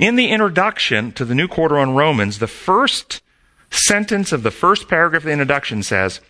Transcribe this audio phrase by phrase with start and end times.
[0.00, 3.20] In the introduction to the New Quarter on Romans, the first
[3.70, 6.22] sentence of the first paragraph of the introduction says,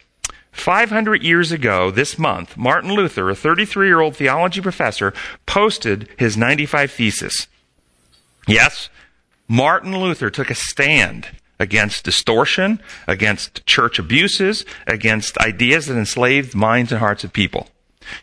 [0.51, 5.15] 500 years ago, this month, Martin Luther, a 33 year old theology professor,
[5.47, 7.47] posted his 95 Thesis.
[8.49, 8.89] Yes,
[9.47, 11.29] Martin Luther took a stand
[11.61, 17.69] against distortion, against church abuses, against ideas that enslaved minds and hearts of people.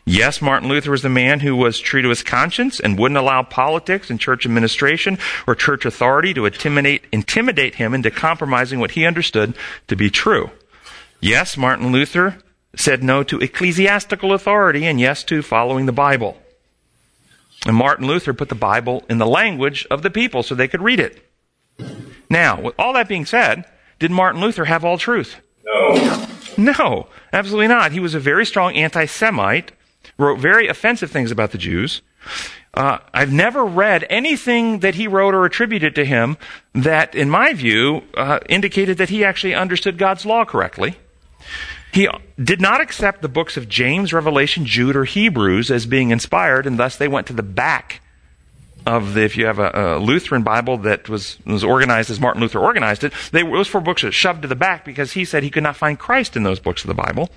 [0.04, 3.42] Yes, Martin Luther was the man who was true to his conscience and wouldn't allow
[3.42, 9.06] politics and church administration or church authority to intimidate, intimidate him into compromising what he
[9.06, 9.54] understood
[9.86, 10.50] to be true.
[11.20, 12.38] Yes, Martin Luther
[12.76, 16.36] said no to ecclesiastical authority and yes to following the Bible.
[17.66, 20.82] And Martin Luther put the Bible in the language of the people so they could
[20.82, 21.24] read it.
[22.30, 23.64] Now, with all that being said,
[23.98, 25.36] did Martin Luther have all truth?
[25.64, 26.27] No.
[26.58, 27.92] No, absolutely not.
[27.92, 29.72] He was a very strong anti Semite,
[30.18, 32.02] wrote very offensive things about the Jews.
[32.74, 36.36] Uh, I've never read anything that he wrote or attributed to him
[36.74, 40.96] that, in my view, uh, indicated that he actually understood God's law correctly.
[41.92, 42.08] He
[42.42, 46.78] did not accept the books of James, Revelation, Jude, or Hebrews as being inspired, and
[46.78, 48.00] thus they went to the back
[48.86, 52.40] of the, if you have a, a, Lutheran Bible that was, was organized as Martin
[52.40, 55.42] Luther organized it, they, those four books are shoved to the back because he said
[55.42, 57.28] he could not find Christ in those books of the Bible.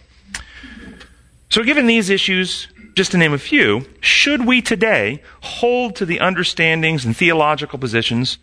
[1.49, 6.19] So given these issues, just to name a few, should we today hold to the
[6.19, 8.37] understandings and theological positions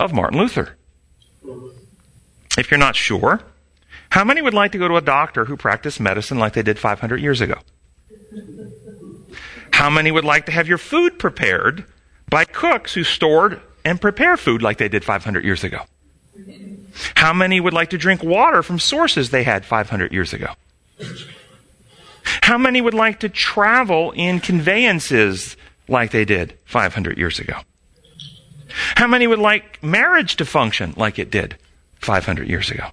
[0.00, 0.76] of Martin Luther?
[2.56, 3.40] If you're not sure,
[4.10, 6.78] how many would like to go to a doctor who practiced medicine like they did
[6.78, 7.56] 500 years ago?
[9.72, 11.84] How many would like to have your food prepared
[12.34, 15.82] by cooks who stored and prepare food like they did 500 years ago?
[17.14, 20.48] How many would like to drink water from sources they had 500 years ago?
[22.42, 27.60] How many would like to travel in conveyances like they did 500 years ago?
[28.96, 31.56] How many would like marriage to function like it did
[32.00, 32.88] 500 years ago?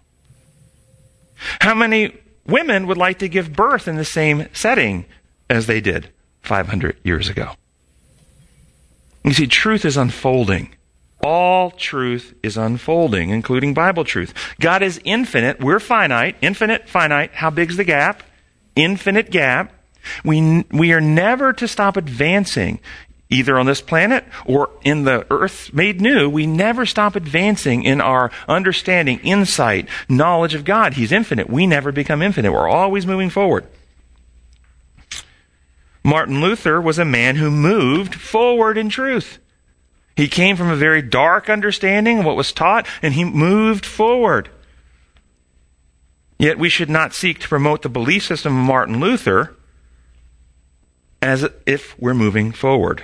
[1.62, 5.06] How many women would like to give birth in the same setting
[5.50, 6.12] as they did
[6.44, 7.56] 500 years ago?
[9.24, 10.76] You see, truth is unfolding.
[11.24, 14.34] All truth is unfolding, including Bible truth.
[14.60, 15.60] God is infinite.
[15.60, 16.36] We're finite.
[16.42, 17.34] Infinite, finite.
[17.34, 18.24] How big's the gap?
[18.76, 19.72] Infinite gap.
[20.26, 22.80] We, we are never to stop advancing,
[23.30, 26.28] either on this planet or in the earth made new.
[26.28, 30.96] We never stop advancing in our understanding, insight, knowledge of God.
[30.96, 31.48] He's infinite.
[31.48, 32.52] We never become infinite.
[32.52, 33.68] We're always moving forward.
[36.04, 39.40] Martin Luther was a man who moved forward in truth.
[40.16, 44.50] He came from a very dark understanding of what was taught, and he moved forward.
[46.38, 49.56] Yet we should not seek to promote the belief system of Martin Luther
[51.22, 53.04] as if we're moving forward.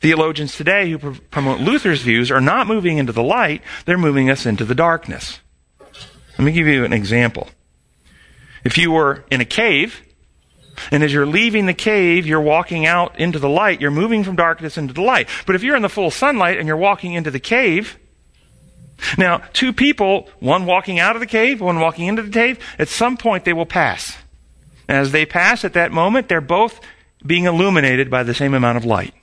[0.00, 4.46] Theologians today who promote Luther's views are not moving into the light, they're moving us
[4.46, 5.40] into the darkness.
[6.38, 7.48] Let me give you an example.
[8.64, 10.02] If you were in a cave
[10.90, 13.80] and as you're leaving the cave, you're walking out into the light.
[13.80, 15.28] You're moving from darkness into the light.
[15.46, 17.98] But if you're in the full sunlight and you're walking into the cave,
[19.16, 22.88] now, two people, one walking out of the cave, one walking into the cave, at
[22.88, 24.16] some point they will pass.
[24.88, 26.80] As they pass at that moment, they're both
[27.24, 29.14] being illuminated by the same amount of light.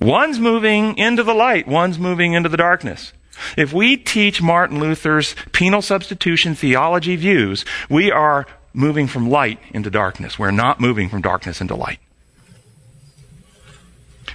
[0.00, 3.12] One's moving into the light, one's moving into the darkness.
[3.56, 9.90] If we teach Martin Luther's penal substitution theology views, we are moving from light into
[9.90, 10.38] darkness.
[10.38, 11.98] We're not moving from darkness into light.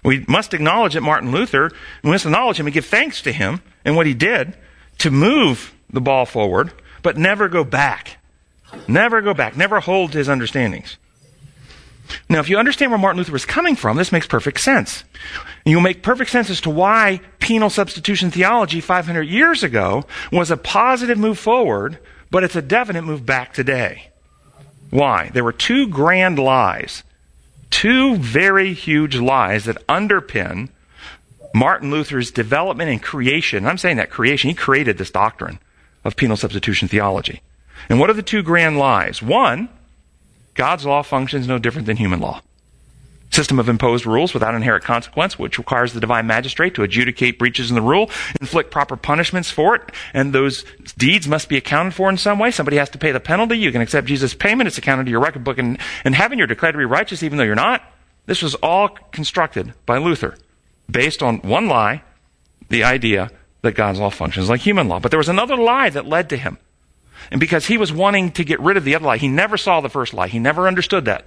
[0.03, 1.71] We must acknowledge that Martin Luther,
[2.03, 4.55] we must acknowledge him and give thanks to him and what he did
[4.99, 8.17] to move the ball forward, but never go back.
[8.87, 9.55] Never go back.
[9.55, 10.97] Never hold to his understandings.
[12.27, 15.03] Now, if you understand where Martin Luther was coming from, this makes perfect sense.
[15.65, 20.57] You'll make perfect sense as to why penal substitution theology 500 years ago was a
[20.57, 21.99] positive move forward,
[22.29, 24.09] but it's a definite move back today.
[24.93, 25.31] Why?
[25.33, 27.01] There were two grand lies,
[27.71, 30.69] two very huge lies that underpin
[31.51, 33.65] Martin Luther's development and creation.
[33.65, 35.57] I'm saying that creation, he created this doctrine
[36.03, 37.41] of penal substitution theology.
[37.89, 39.19] And what are the two grand lies?
[39.19, 39.67] One,
[40.53, 42.43] God's law functions no different than human law
[43.33, 47.69] system of imposed rules without inherent consequence, which requires the divine magistrate to adjudicate breaches
[47.69, 48.09] in the rule,
[48.39, 50.63] inflict proper punishments for it, and those
[50.97, 52.51] deeds must be accounted for in some way.
[52.51, 53.57] Somebody has to pay the penalty.
[53.57, 54.67] You can accept Jesus' payment.
[54.67, 56.37] It's accounted to your record book in, in heaven.
[56.37, 57.81] You're declared to be righteous even though you're not.
[58.25, 60.37] This was all constructed by Luther
[60.89, 62.03] based on one lie,
[62.69, 63.31] the idea
[63.61, 64.99] that God's law functions like human law.
[64.99, 66.57] But there was another lie that led to him.
[67.31, 69.81] And because he was wanting to get rid of the other lie, he never saw
[69.81, 70.27] the first lie.
[70.27, 71.25] He never understood that.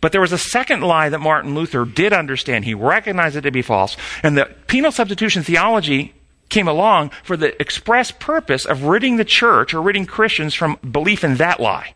[0.00, 2.64] But there was a second lie that Martin Luther did understand.
[2.64, 3.96] He recognized it to be false.
[4.22, 6.14] And the penal substitution theology
[6.48, 11.24] came along for the express purpose of ridding the church or ridding Christians from belief
[11.24, 11.94] in that lie.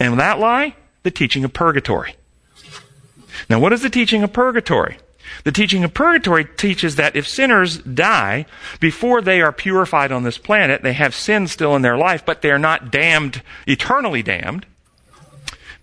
[0.00, 0.74] And that lie?
[1.02, 2.16] The teaching of purgatory.
[3.48, 4.98] Now, what is the teaching of purgatory?
[5.44, 8.46] The teaching of purgatory teaches that if sinners die
[8.80, 12.42] before they are purified on this planet, they have sin still in their life, but
[12.42, 14.66] they are not damned, eternally damned,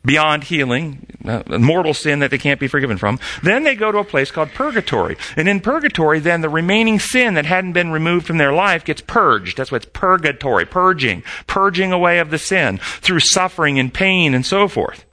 [0.05, 3.19] beyond healing, uh, mortal sin that they can't be forgiven from.
[3.41, 5.17] Then they go to a place called purgatory.
[5.37, 9.01] And in purgatory, then the remaining sin that hadn't been removed from their life gets
[9.01, 9.57] purged.
[9.57, 14.67] That's what's purgatory, purging, purging away of the sin through suffering and pain and so
[14.67, 15.05] forth.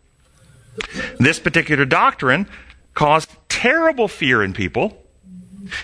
[1.18, 2.48] This particular doctrine
[2.94, 4.96] caused terrible fear in people,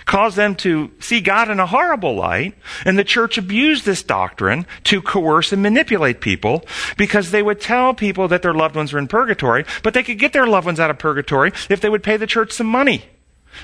[0.05, 4.67] caused them to see God in a horrible light, and the church abused this doctrine
[4.85, 6.65] to coerce and manipulate people
[6.97, 10.19] because they would tell people that their loved ones were in purgatory, but they could
[10.19, 13.05] get their loved ones out of purgatory if they would pay the church some money.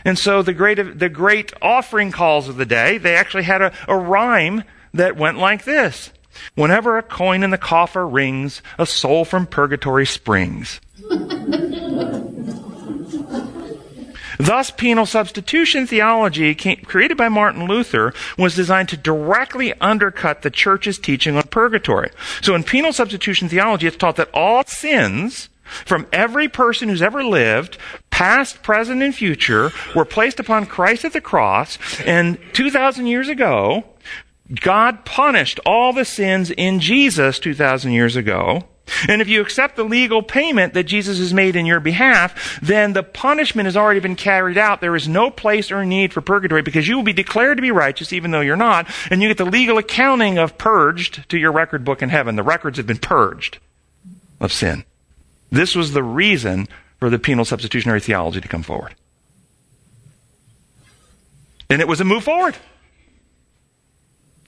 [0.05, 3.73] And so the great, the great offering calls of the day, they actually had a,
[3.89, 4.65] a rhyme
[4.95, 6.13] that went like this.
[6.55, 10.81] Whenever a coin in the coffer rings, a soul from purgatory springs.
[14.43, 20.99] Thus, penal substitution theology created by Martin Luther was designed to directly undercut the church's
[20.99, 22.11] teaching on purgatory.
[22.41, 27.23] So in penal substitution theology, it's taught that all sins from every person who's ever
[27.23, 27.79] lived,
[28.11, 33.85] past, present, and future, were placed upon Christ at the cross, and 2,000 years ago,
[34.61, 38.65] God punished all the sins in Jesus 2,000 years ago,
[39.09, 42.93] and if you accept the legal payment that Jesus has made in your behalf, then
[42.93, 44.81] the punishment has already been carried out.
[44.81, 47.71] There is no place or need for purgatory because you will be declared to be
[47.71, 51.53] righteous even though you're not, and you get the legal accounting of purged to your
[51.53, 52.37] record book in heaven.
[52.37, 53.59] The records have been purged
[54.41, 54.85] of sin.
[55.51, 56.69] This was the reason
[56.99, 58.95] for the penal substitutionary theology to come forward.
[61.69, 62.57] And it was a move forward.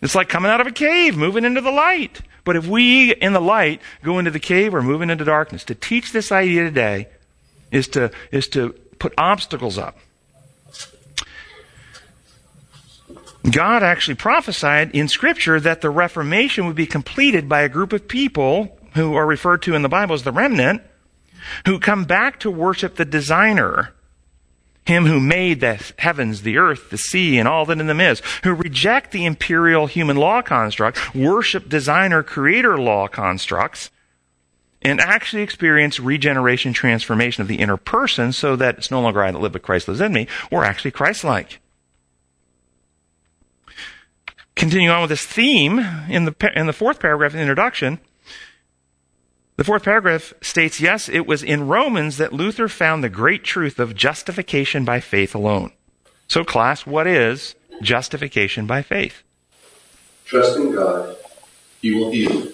[0.04, 2.20] It's like coming out of a cave, moving into the light.
[2.44, 5.64] But if we in the light go into the cave, we're moving into darkness.
[5.64, 7.08] To teach this idea today
[7.70, 9.96] is to, is to put obstacles up.
[13.50, 18.06] God actually prophesied in Scripture that the Reformation would be completed by a group of
[18.06, 20.82] people who are referred to in the Bible as the remnant,
[21.64, 23.94] who come back to worship the designer
[24.86, 28.20] him who made the heavens, the earth, the sea, and all that in them is,
[28.42, 33.90] who reject the imperial human law construct, worship designer creator law constructs,
[34.82, 39.30] and actually experience regeneration, transformation of the inner person so that it's no longer I
[39.30, 40.28] that live, but Christ lives in me.
[40.50, 41.60] We're actually Christ-like.
[44.54, 45.78] Continuing on with this theme,
[46.08, 47.98] in the, in the fourth paragraph in the introduction,
[49.56, 53.78] the fourth paragraph states, yes, it was in Romans that Luther found the great truth
[53.78, 55.72] of justification by faith alone.
[56.26, 59.22] So, class, what is justification by faith?
[60.24, 61.16] Trust in God,
[61.80, 62.48] He will heal.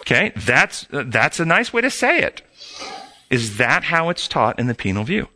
[0.00, 2.42] Okay, that's, that's a nice way to say it.
[3.30, 5.28] Is that how it's taught in the penal view?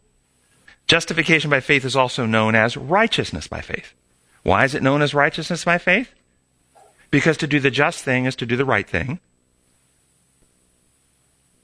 [0.87, 3.95] Justification by faith is also known as righteousness by faith.
[4.43, 6.13] Why is it known as righteousness by faith?
[7.11, 9.21] Because to do the just thing is to do the right thing.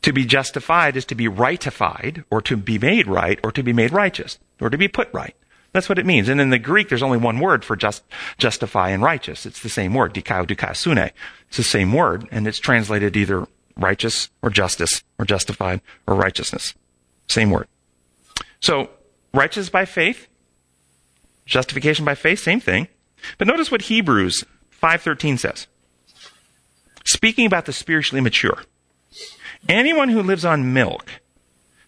[0.04, 3.72] To be justified is to be rightified, or to be made right, or to be
[3.72, 5.34] made righteous, or to be put right.
[5.72, 6.28] That's what it means.
[6.28, 8.02] And in the Greek, there's only one word for just,
[8.36, 9.46] justify and righteous.
[9.46, 10.44] It's the same word, dikao.
[10.50, 16.74] It's the same word, and it's translated either righteous or justice, or justified or righteousness.
[17.26, 17.66] Same word.
[18.60, 18.90] So,
[19.32, 20.28] righteous by faith,
[21.46, 22.88] justification by faith, same thing.
[23.38, 24.44] But notice what Hebrews
[24.82, 25.66] 5.13 says.
[27.06, 28.64] Speaking about the spiritually mature.
[29.68, 31.10] Anyone who lives on milk,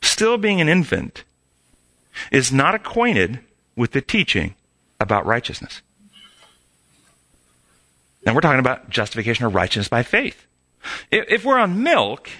[0.01, 1.25] still being an infant,
[2.31, 3.41] is not acquainted
[3.77, 4.55] with the teaching
[4.99, 5.83] about righteousness.
[8.25, 10.47] Now we're talking about justification or righteousness by faith.
[11.11, 12.31] If we're on milk,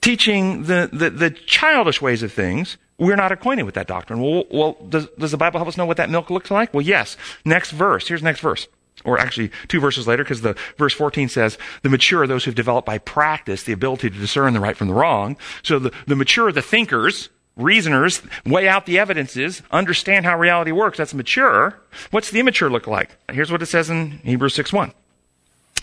[0.00, 4.20] teaching the, the, the, childish ways of things, we're not acquainted with that doctrine.
[4.20, 6.72] Well, well does, does the Bible help us know what that milk looks like?
[6.74, 7.16] Well, yes.
[7.44, 8.08] Next verse.
[8.08, 8.68] Here's next verse
[9.04, 12.54] or actually two verses later, because the verse 14 says, the mature are those who've
[12.54, 15.36] developed by practice the ability to discern the right from the wrong.
[15.62, 20.98] So the, the mature, the thinkers, reasoners, weigh out the evidences, understand how reality works.
[20.98, 21.80] That's mature.
[22.10, 23.16] What's the immature look like?
[23.30, 24.92] Here's what it says in Hebrews 6.1.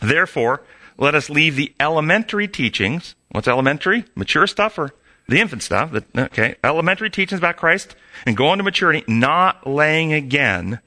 [0.01, 0.63] Therefore,
[0.97, 3.15] let us leave the elementary teachings.
[3.29, 4.05] What's elementary?
[4.15, 4.93] Mature stuff or
[5.27, 5.93] the infant stuff?
[6.17, 6.55] okay.
[6.63, 7.95] Elementary teachings about Christ
[8.25, 10.79] and go on to maturity, not laying again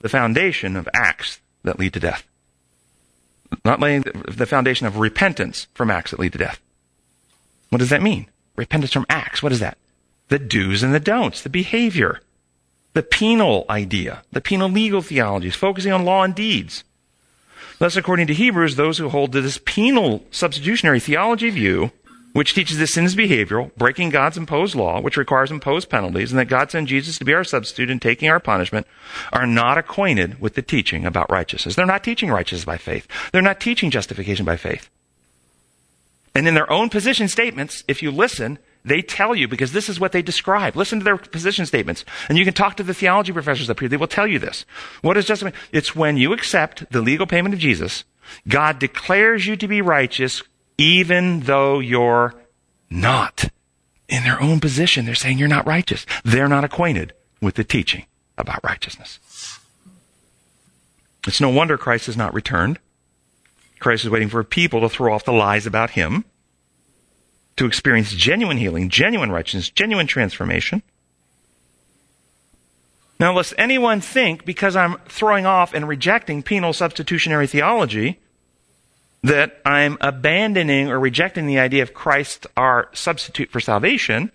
[0.00, 2.26] the foundation of acts that lead to death.
[3.64, 6.60] Not laying the foundation of repentance from acts that lead to death.
[7.68, 8.26] What does that mean?
[8.56, 9.42] Repentance from acts.
[9.42, 9.78] What is that?
[10.28, 12.20] The do's and the don'ts, the behavior,
[12.94, 16.82] the penal idea, the penal legal theologies, focusing on law and deeds.
[17.78, 21.92] Thus, according to Hebrews, those who hold to this penal substitutionary theology view,
[22.36, 26.38] which teaches that sin is behavioral, breaking God's imposed law, which requires imposed penalties, and
[26.38, 28.86] that God sent Jesus to be our substitute in taking our punishment,
[29.32, 31.76] are not acquainted with the teaching about righteousness.
[31.76, 33.08] They're not teaching righteousness by faith.
[33.32, 34.90] They're not teaching justification by faith.
[36.34, 39.98] And in their own position statements, if you listen, they tell you because this is
[39.98, 40.76] what they describe.
[40.76, 42.04] Listen to their position statements.
[42.28, 43.88] And you can talk to the theology professors up here.
[43.88, 44.66] They will tell you this.
[45.00, 45.68] What is justification?
[45.72, 48.04] It's when you accept the legal payment of Jesus,
[48.46, 50.42] God declares you to be righteous
[50.78, 52.34] even though you're
[52.90, 53.50] not.
[54.08, 56.06] In their own position, they're saying you're not righteous.
[56.24, 58.06] They're not acquainted with the teaching
[58.38, 59.18] about righteousness.
[61.26, 62.78] It's no wonder Christ has not returned.
[63.80, 66.24] Christ is waiting for people to throw off the lies about him,
[67.56, 70.82] to experience genuine healing, genuine righteousness, genuine transformation.
[73.18, 78.20] Now, lest anyone think, because I'm throwing off and rejecting penal substitutionary theology,
[79.26, 84.30] that I'm abandoning or rejecting the idea of Christ our substitute for salvation,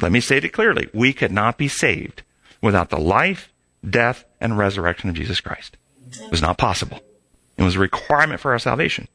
[0.00, 0.88] let me state it clearly.
[0.94, 2.22] We could not be saved
[2.62, 3.52] without the life,
[3.88, 5.76] death, and resurrection of Jesus Christ.
[6.12, 7.00] It was not possible.
[7.58, 9.06] It was a requirement for our salvation.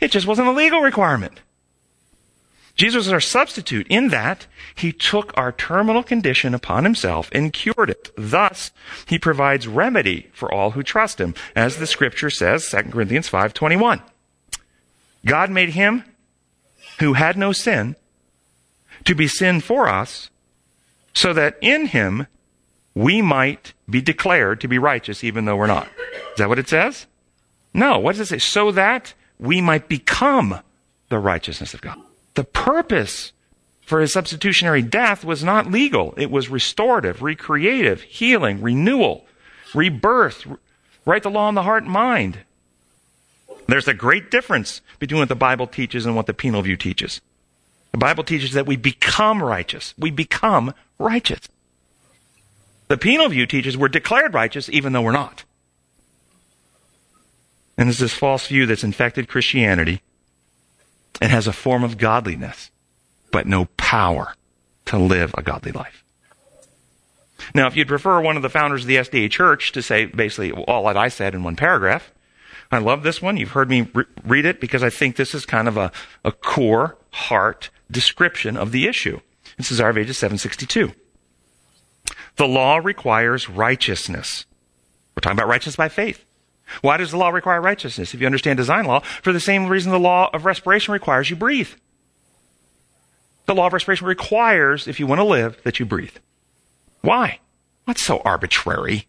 [0.00, 1.40] It just wasn't a legal requirement.
[2.76, 7.90] Jesus is our substitute in that he took our terminal condition upon himself and cured
[7.90, 8.10] it.
[8.16, 8.72] Thus,
[9.06, 14.02] he provides remedy for all who trust him, as the scripture says, 2 Corinthians 5:21.
[15.24, 16.04] God made him
[16.98, 17.96] who had no sin
[19.04, 20.30] to be sin for us,
[21.14, 22.26] so that in him
[22.94, 25.88] we might be declared to be righteous even though we're not.
[26.32, 27.06] Is that what it says?
[27.72, 27.98] No.
[27.98, 28.38] What does it say?
[28.38, 30.60] So that we might become
[31.08, 31.98] the righteousness of God.
[32.34, 33.32] The purpose
[33.82, 36.14] for his substitutionary death was not legal.
[36.16, 39.26] It was restorative, recreative, healing, renewal,
[39.74, 40.46] rebirth,
[41.04, 42.38] write the law in the heart and mind.
[43.66, 47.20] There's a great difference between what the Bible teaches and what the penal view teaches.
[47.92, 49.94] The Bible teaches that we become righteous.
[49.98, 51.40] We become righteous.
[52.88, 55.44] The penal view teaches we're declared righteous even though we're not.
[57.78, 60.02] And there's this false view that's infected Christianity
[61.20, 62.70] and has a form of godliness,
[63.30, 64.34] but no power
[64.86, 66.04] to live a godly life.
[67.54, 70.52] Now, if you'd prefer one of the founders of the SDA Church to say basically
[70.52, 72.12] all that I said in one paragraph,
[72.70, 73.36] I love this one.
[73.36, 75.92] You've heard me re- read it because I think this is kind of a,
[76.24, 79.20] a core heart description of the issue.
[79.56, 80.92] This is RVages 762.
[82.36, 84.46] The law requires righteousness.
[85.14, 86.24] We're talking about righteousness by faith.
[86.80, 88.14] Why does the law require righteousness?
[88.14, 91.36] If you understand design law, for the same reason the law of respiration requires you
[91.36, 91.70] breathe.
[93.46, 96.16] The law of respiration requires, if you want to live, that you breathe.
[97.02, 97.40] Why?
[97.84, 99.06] What's so arbitrary?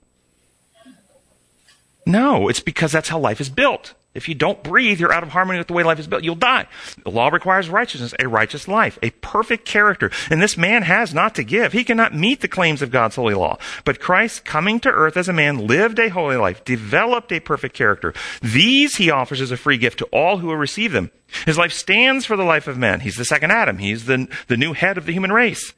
[2.06, 3.94] No, it's because that's how life is built.
[4.16, 6.24] If you don't breathe, you're out of harmony with the way life is built.
[6.24, 6.68] You'll die.
[7.04, 10.10] The law requires righteousness, a righteous life, a perfect character.
[10.32, 11.74] And this man has not to give.
[11.74, 13.58] He cannot meet the claims of God's holy law.
[13.84, 17.76] But Christ, coming to earth as a man, lived a holy life, developed a perfect
[17.76, 18.14] character.
[18.42, 21.12] These he offers as a free gift to all who will receive them.
[21.46, 23.02] His life stands for the life of men.
[23.02, 23.80] He's the second Adam.
[23.80, 25.74] He's the, the new head of the human race.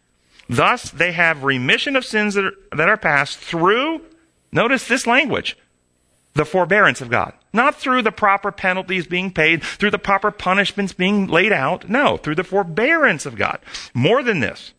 [0.48, 4.02] Thus, they have remission of sins that are, that are past through,
[4.52, 5.58] notice this language,
[6.38, 7.34] the forbearance of God.
[7.52, 11.90] Not through the proper penalties being paid, through the proper punishments being laid out.
[11.90, 13.60] No, through the forbearance of God.
[13.94, 14.74] More than this,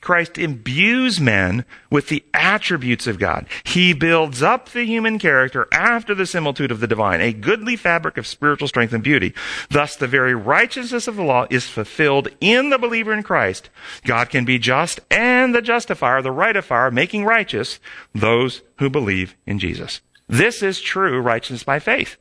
[0.00, 3.46] Christ imbues men with the attributes of God.
[3.64, 8.16] He builds up the human character after the similitude of the divine, a goodly fabric
[8.16, 9.34] of spiritual strength and beauty.
[9.68, 13.68] Thus, the very righteousness of the law is fulfilled in the believer in Christ.
[14.04, 17.78] God can be just and the justifier, the rightifier, making righteous
[18.14, 20.00] those who believe in Jesus.
[20.30, 22.16] This is true righteousness by faith.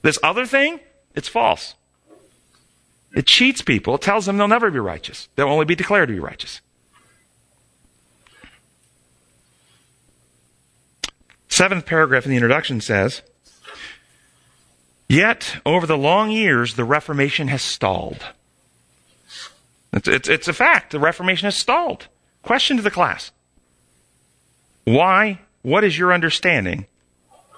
[0.00, 0.80] This other thing,
[1.14, 1.74] it's false.
[3.14, 3.96] It cheats people.
[3.96, 5.28] It tells them they'll never be righteous.
[5.36, 6.62] They'll only be declared to be righteous.
[11.48, 13.20] Seventh paragraph in the introduction says,
[15.06, 18.24] Yet, over the long years, the Reformation has stalled.
[19.92, 20.92] It's, it's, it's, a fact.
[20.92, 22.08] The Reformation has stalled.
[22.42, 23.32] Question to the class.
[24.84, 25.40] Why?
[25.60, 26.86] What is your understanding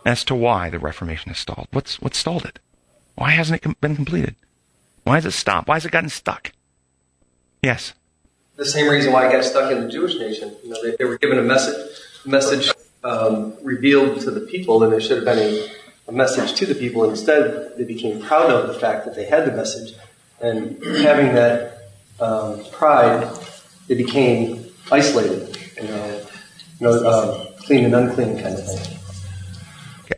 [0.05, 1.69] as to why the Reformation has stalled.
[1.73, 2.59] What's, what stalled it?
[3.15, 4.37] Why hasn't it been completed?
[5.05, 5.69] Why has it stopped?
[5.69, 6.53] Why has it gotten stuck?
[7.63, 7.95] Yes.
[8.57, 10.55] The same reason why it got stuck in the Jewish nation.
[10.63, 12.71] You know, they, they were given a message, message
[13.05, 15.69] um, revealed to the people, and there should have been a,
[16.09, 17.09] a message to the people.
[17.09, 19.95] Instead, they became proud of the fact that they had the message,
[20.41, 21.91] And having that
[22.21, 23.31] um, pride,
[23.89, 26.27] they became isolated, you know,
[26.79, 29.00] you know um, clean and unclean kind of thing.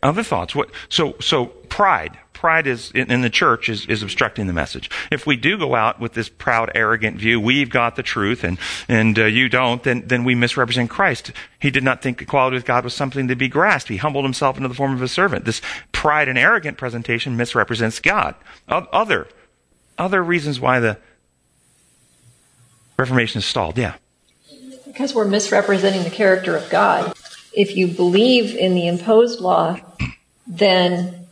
[0.03, 0.53] Other thoughts?
[0.53, 0.69] What?
[0.89, 2.17] So, so pride.
[2.33, 4.89] Pride is in, in the church is, is obstructing the message.
[5.09, 8.57] If we do go out with this proud, arrogant view, we've got the truth and
[8.89, 11.31] and uh, you don't, then then we misrepresent Christ.
[11.59, 13.89] He did not think equality with God was something to be grasped.
[13.89, 15.45] He humbled himself into the form of a servant.
[15.45, 15.61] This
[15.93, 18.35] pride and arrogant presentation misrepresents God.
[18.67, 19.27] Other
[19.97, 20.97] other reasons why the
[22.97, 23.77] Reformation is stalled.
[23.77, 23.95] Yeah.
[24.85, 27.13] Because we're misrepresenting the character of God.
[27.55, 29.79] If you believe in the imposed law,
[30.47, 31.27] then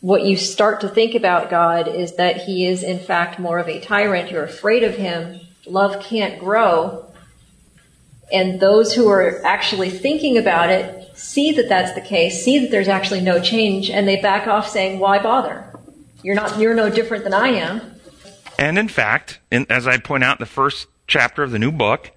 [0.00, 3.68] what you start to think about God is that he is in fact more of
[3.68, 4.30] a tyrant.
[4.30, 5.40] You're afraid of him.
[5.66, 7.06] Love can't grow.
[8.32, 12.70] And those who are actually thinking about it see that that's the case, see that
[12.70, 15.64] there's actually no change, and they back off saying, why bother?
[16.22, 17.80] You're not, you're no different than I am.
[18.58, 21.72] And in fact, in, as I point out in the first chapter of the new
[21.72, 22.10] book,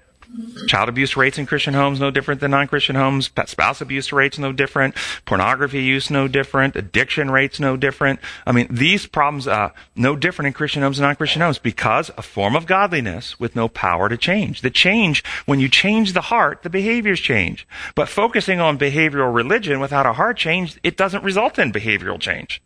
[0.68, 3.32] Child abuse rates in Christian homes no different than non-Christian homes.
[3.46, 4.96] Spouse abuse rates no different.
[5.26, 6.76] Pornography use no different.
[6.76, 8.20] Addiction rates no different.
[8.46, 12.22] I mean, these problems are no different in Christian homes and non-Christian homes because a
[12.22, 14.62] form of godliness with no power to change.
[14.62, 17.68] The change, when you change the heart, the behaviors change.
[17.96, 22.62] But focusing on behavioral religion without a heart change, it doesn't result in behavioral change.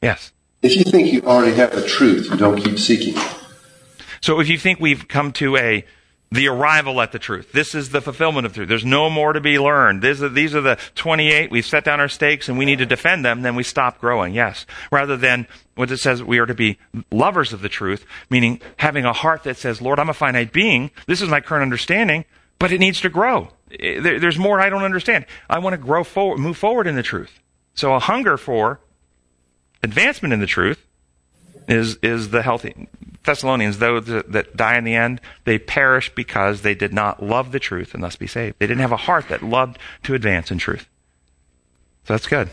[0.00, 0.32] Yes.
[0.62, 3.20] If you think you already have the truth, you don't keep seeking.
[4.20, 5.84] So if you think we've come to a
[6.32, 7.52] the arrival at the truth.
[7.52, 8.66] This is the fulfillment of truth.
[8.66, 10.00] There's no more to be learned.
[10.00, 11.50] These are, these are the 28.
[11.50, 13.42] We've set down our stakes and we need to defend them.
[13.42, 14.32] Then we stop growing.
[14.32, 14.64] Yes.
[14.90, 16.78] Rather than what it says we are to be
[17.10, 20.90] lovers of the truth, meaning having a heart that says, Lord, I'm a finite being.
[21.06, 22.24] This is my current understanding,
[22.58, 23.50] but it needs to grow.
[23.78, 25.26] Eh, there's more I don't understand.
[25.50, 27.40] I want to grow forward, move forward in the truth.
[27.74, 28.80] So a hunger for
[29.82, 30.86] advancement in the truth
[31.68, 32.88] is, is the healthy.
[33.24, 37.60] Thessalonians, those that die in the end, they perish because they did not love the
[37.60, 38.56] truth and thus be saved.
[38.58, 40.88] They didn't have a heart that loved to advance in truth.
[42.04, 42.50] So that's good.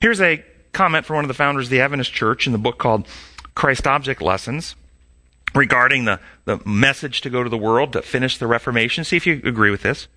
[0.00, 0.42] Here's a
[0.72, 3.06] comment from one of the founders of the Adventist Church in the book called
[3.54, 4.74] Christ Object Lessons
[5.54, 9.04] regarding the, the message to go to the world to finish the Reformation.
[9.04, 10.08] See if you agree with this.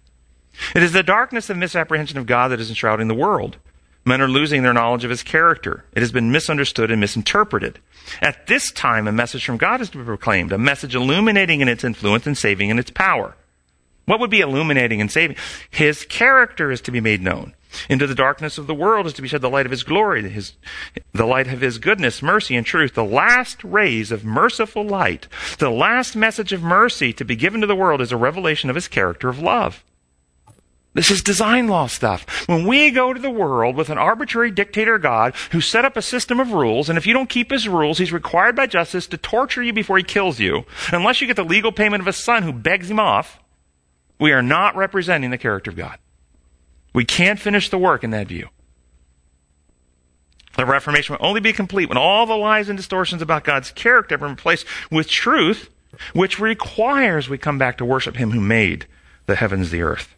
[0.74, 3.58] It is the darkness of misapprehension of God that is enshrouding the world.
[4.08, 5.84] Men are losing their knowledge of his character.
[5.92, 7.80] It has been misunderstood and misinterpreted.
[8.22, 11.68] At this time, a message from God is to be proclaimed, a message illuminating in
[11.68, 13.36] its influence and saving in its power.
[14.06, 15.36] What would be illuminating and saving?
[15.70, 17.54] His character is to be made known.
[17.90, 20.28] Into the darkness of the world is to be shed the light of his glory,
[20.30, 20.54] his,
[21.12, 25.28] the light of his goodness, mercy, and truth, the last rays of merciful light.
[25.60, 28.76] The last message of mercy to be given to the world is a revelation of
[28.78, 29.84] his character of love.
[30.98, 32.48] This is design law stuff.
[32.50, 36.02] When we go to the world with an arbitrary dictator God who set up a
[36.02, 39.18] system of rules, and if you don't keep his rules, he's required by justice to
[39.18, 42.42] torture you before he kills you, unless you get the legal payment of a son
[42.42, 43.40] who begs him off,
[44.20, 46.00] we are not representing the character of God.
[46.96, 48.50] We can't finish the work in that view.
[50.56, 54.14] The Reformation will only be complete when all the lies and distortions about God's character
[54.14, 55.70] have been replaced with truth,
[56.14, 58.88] which requires we come back to worship him who made
[59.28, 60.16] the heavens, the earth.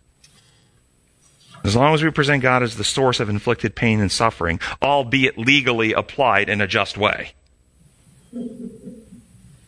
[1.70, 5.38] As long as we present God as the source of inflicted pain and suffering, albeit
[5.38, 7.34] legally applied in a just way,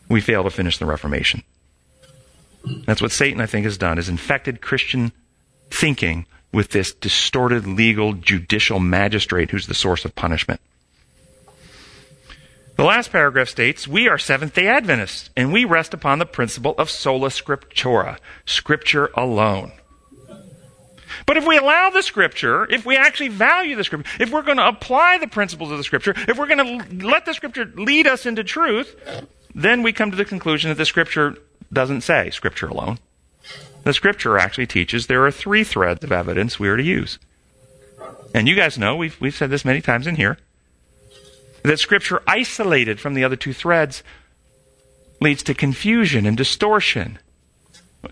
[0.08, 1.44] we fail to finish the Reformation.
[2.86, 5.12] That's what Satan, I think, has done, is infected Christian
[5.70, 10.60] thinking with this distorted legal judicial magistrate who's the source of punishment.
[12.74, 16.74] The last paragraph states, We are Seventh day Adventists, and we rest upon the principle
[16.78, 19.70] of sola scriptura, Scripture alone.
[21.26, 24.58] But if we allow the scripture, if we actually value the scripture, if we're going
[24.58, 28.06] to apply the principles of the scripture, if we're going to let the scripture lead
[28.06, 28.94] us into truth,
[29.54, 31.36] then we come to the conclusion that the scripture
[31.72, 32.98] doesn't say scripture alone.
[33.84, 37.18] The scripture actually teaches there are three threads of evidence we are to use.
[38.34, 40.38] And you guys know, we've, we've said this many times in here,
[41.64, 44.02] that scripture isolated from the other two threads
[45.20, 47.18] leads to confusion and distortion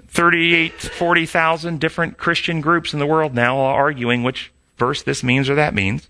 [0.08, 5.48] 38, 40,000 different Christian groups in the world now are arguing which verse this means
[5.48, 6.08] or that means.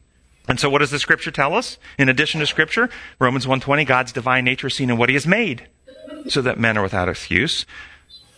[0.49, 1.79] And so what does the scripture tell us?
[1.99, 5.27] In addition to scripture, Romans 1:20, God's divine nature is seen in what he has
[5.27, 5.69] made,
[6.29, 7.67] so that men are without excuse.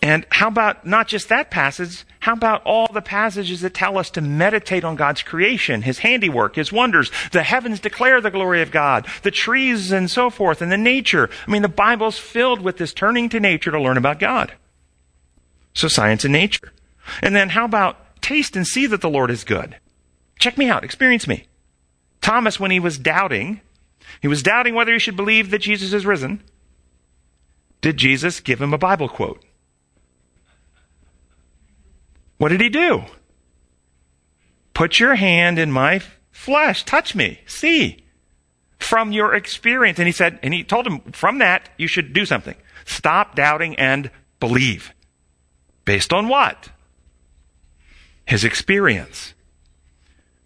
[0.02, 2.04] And how about not just that passage?
[2.20, 6.56] How about all the passages that tell us to meditate on God's creation, His handiwork,
[6.56, 7.10] His wonders?
[7.30, 11.30] The heavens declare the glory of God, the trees and so forth, and the nature.
[11.46, 14.52] I mean, the Bible's filled with this turning to nature to learn about God.
[15.74, 16.72] So science and nature.
[17.20, 19.76] And then how about taste and see that the Lord is good?
[20.38, 20.84] Check me out.
[20.84, 21.46] Experience me.
[22.20, 23.60] Thomas, when he was doubting,
[24.20, 26.42] he was doubting whether he should believe that Jesus is risen.
[27.80, 29.44] did Jesus give him a Bible quote?
[32.38, 33.04] What did he do?
[34.74, 38.04] Put your hand in my flesh, touch me, see
[38.78, 39.98] from your experience.
[39.98, 42.56] And he said, and he told him from that, you should do something.
[42.84, 44.92] Stop doubting and believe.
[45.84, 46.70] Based on what?
[48.26, 49.34] His experience.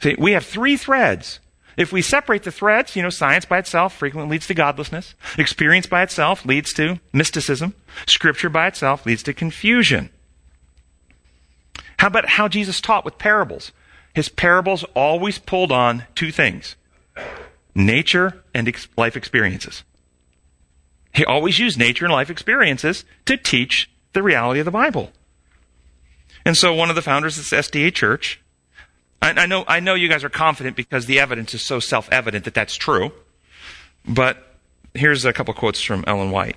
[0.01, 1.40] See, we have three threads.
[1.77, 5.14] If we separate the threads, you know, science by itself frequently leads to godlessness.
[5.37, 7.75] Experience by itself leads to mysticism.
[8.07, 10.11] Scripture by itself leads to confusion.
[11.99, 13.72] How about how Jesus taught with parables?
[14.14, 16.77] His parables always pulled on two things
[17.75, 19.85] nature and ex- life experiences.
[21.12, 25.12] He always used nature and life experiences to teach the reality of the Bible.
[26.47, 28.41] And so one of the founders of this SDA church,
[29.21, 32.45] I, I know, I know you guys are confident because the evidence is so self-evident
[32.45, 33.13] that that's true.
[34.09, 34.57] But
[34.95, 36.57] here's a couple quotes from Ellen White.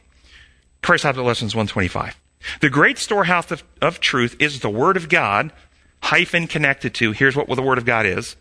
[0.81, 2.15] Christ Object Lessons 125.
[2.61, 5.51] The great storehouse of, of truth is the Word of God,
[6.03, 8.37] hyphen connected to, here's what the Word of God is.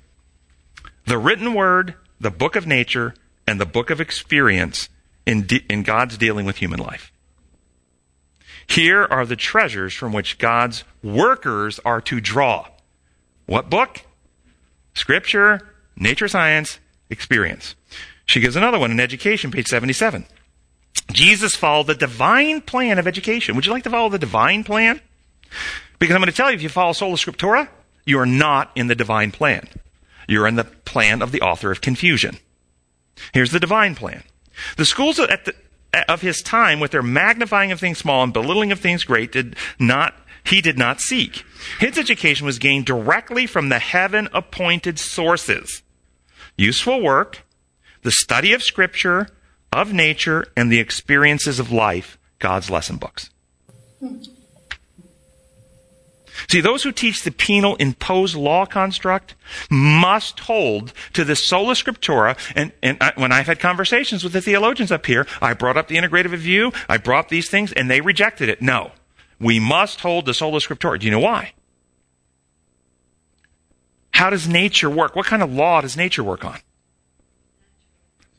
[1.07, 3.15] The written Word the book of nature
[3.47, 4.89] and the book of experience
[5.27, 7.13] in, de- in God's dealing with human life.
[8.69, 12.69] Here are the treasures from which God's workers are to draw.
[13.47, 14.03] What book?
[14.95, 16.79] Scripture, nature science,
[17.09, 17.75] experience.
[18.27, 20.27] She gives another one in education, page 77.
[21.13, 23.57] Jesus followed the divine plan of education.
[23.57, 25.01] Would you like to follow the divine plan?
[25.99, 27.69] Because I'm going to tell you, if you follow Sola Scriptura,
[28.05, 29.67] you are not in the divine plan.
[30.29, 32.37] You're in the plan of the author of confusion.
[33.33, 34.23] Here's the divine plan.
[34.77, 35.55] The schools at the,
[36.09, 39.57] of his time, with their magnifying of things small and belittling of things great, did
[39.79, 41.45] not he did not seek.
[41.79, 45.83] His education was gained directly from the heaven appointed sources.
[46.57, 47.45] Useful work,
[48.03, 49.29] the study of scripture,
[49.73, 53.31] of nature, and the experiences of life, God's lesson books.
[54.01, 54.17] Hmm.
[56.51, 59.35] See, those who teach the penal imposed law construct
[59.71, 62.39] must hold to the sola scriptura.
[62.55, 65.89] And, and I, when I've had conversations with the theologians up here, I brought up
[65.89, 68.63] the integrative view, I brought these things, and they rejected it.
[68.63, 68.93] No.
[69.41, 70.99] We must hold the sola scriptura.
[70.99, 71.53] Do you know why?
[74.13, 75.15] How does nature work?
[75.15, 76.59] What kind of law does nature work on?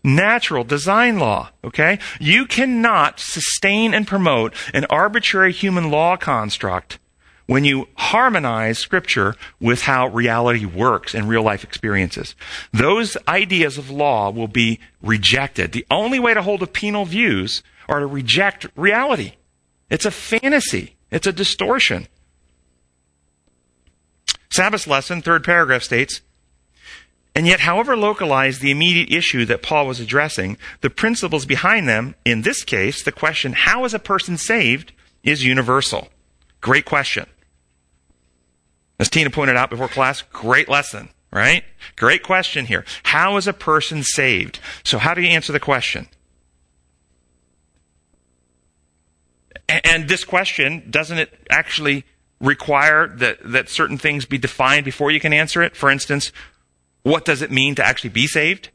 [0.04, 2.00] Natural design law, okay?
[2.20, 7.00] You cannot sustain and promote an arbitrary human law construct
[7.50, 12.36] when you harmonize scripture with how reality works and real life experiences.
[12.72, 15.72] Those ideas of law will be rejected.
[15.72, 19.32] The only way to hold to penal views are to reject reality.
[19.90, 20.96] It's a fantasy.
[21.10, 22.08] It's a distortion.
[24.52, 26.22] Sabbath lesson, third paragraph states,
[27.34, 32.14] and yet, however localized the immediate issue that Paul was addressing, the principles behind them,
[32.24, 34.92] in this case, the question, how is a person saved,
[35.24, 36.10] is universal.
[36.62, 37.26] Great question.
[39.00, 41.64] As Tina pointed out before class, great lesson, right?
[41.96, 42.84] Great question here.
[43.04, 44.60] How is a person saved?
[44.84, 46.10] So how do you answer the question?
[49.70, 52.04] And this question, doesn't it actually
[52.42, 55.76] require that, that certain things be defined before you can answer it?
[55.76, 56.32] For instance,
[57.04, 58.70] what does it mean to actually be saved?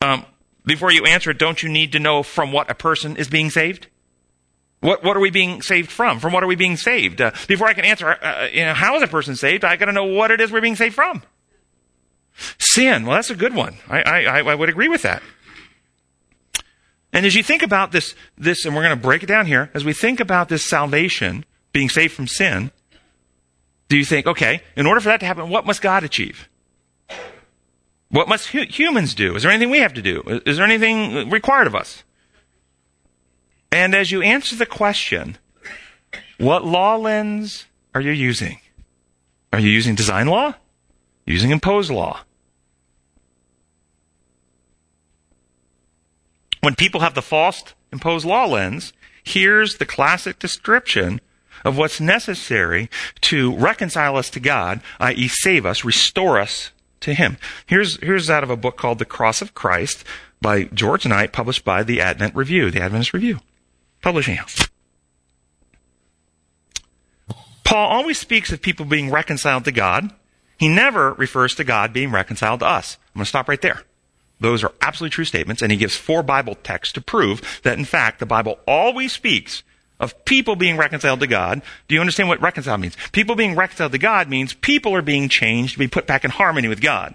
[0.00, 0.24] Um,
[0.64, 3.50] before you answer it, don't you need to know from what a person is being
[3.50, 3.88] saved?
[4.80, 6.20] What, what are we being saved from?
[6.20, 7.20] From what are we being saved?
[7.20, 9.64] Uh, before I can answer, uh, uh you know, how is a person saved?
[9.64, 11.22] I got to know what it is we're being saved from.
[12.58, 13.04] Sin.
[13.04, 13.76] Well, that's a good one.
[13.88, 15.22] I, I, I would agree with that.
[17.12, 19.70] And as you think about this, this, and we're going to break it down here,
[19.74, 22.70] as we think about this salvation, being saved from sin,
[23.88, 26.48] do you think, okay, in order for that to happen, what must God achieve?
[28.08, 29.34] What must hu- humans do?
[29.34, 30.22] Is there anything we have to do?
[30.46, 32.04] Is there anything required of us?
[33.72, 35.38] And as you answer the question,
[36.38, 38.60] what law lens are you using?
[39.52, 40.54] Are you using design law?
[41.24, 42.20] Using imposed law?
[46.60, 51.20] When people have the false imposed law lens, here's the classic description
[51.64, 57.36] of what's necessary to reconcile us to God, i.e., save us, restore us to Him.
[57.66, 60.04] Here's, here's out of a book called The Cross of Christ
[60.40, 63.40] by George Knight, published by the Advent Review, the Adventist Review
[64.02, 64.68] publishing house.
[67.64, 70.12] Paul always speaks of people being reconciled to God.
[70.58, 72.98] He never refers to God being reconciled to us.
[73.14, 73.82] I'm going to stop right there.
[74.40, 77.84] Those are absolutely true statements, and he gives four Bible texts to prove that, in
[77.84, 79.62] fact, the Bible always speaks
[80.00, 81.60] of people being reconciled to God.
[81.86, 82.96] Do you understand what reconciled means?
[83.12, 86.30] People being reconciled to God means people are being changed to be put back in
[86.30, 87.14] harmony with God.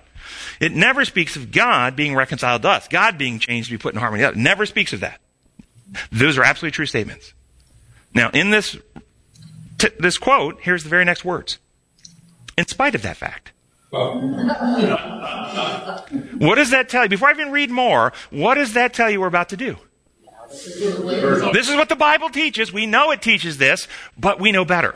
[0.60, 3.94] It never speaks of God being reconciled to us, God being changed to be put
[3.94, 4.40] in harmony with God.
[4.40, 5.20] It never speaks of that.
[6.12, 7.34] Those are absolutely true statements.
[8.14, 8.78] Now, in this,
[9.78, 11.60] t- this quote, here's the very next words.
[12.58, 13.52] In spite of that fact.
[16.38, 17.10] what does that tell you?
[17.10, 19.78] Before I even read more, what does that tell you we're about to do?
[20.50, 22.72] This is what the Bible teaches.
[22.72, 24.96] We know it teaches this, but we know better.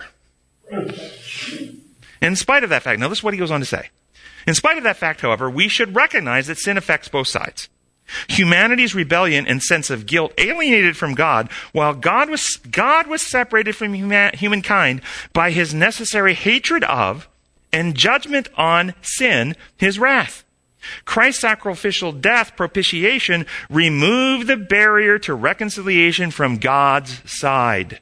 [2.22, 3.90] In spite of that fact, now this is what he goes on to say.
[4.48, 7.70] In spite of that fact, however, we should recognize that sin affects both sides.
[8.30, 13.76] Humanity's rebellion and sense of guilt alienated from God, while God was, God was separated
[13.76, 15.02] from human, humankind
[15.34, 17.28] by his necessary hatred of
[17.72, 20.44] and judgment on sin, his wrath.
[21.06, 28.00] Christ's sacrificial death, propitiation, removed the barrier to reconciliation from God's side.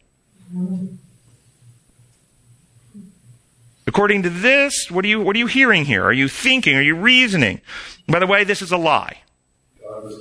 [3.87, 6.03] According to this, what are you, what are you hearing here?
[6.03, 6.75] Are you thinking?
[6.75, 7.61] Are you reasoning?
[8.07, 9.21] By the way, this is a lie.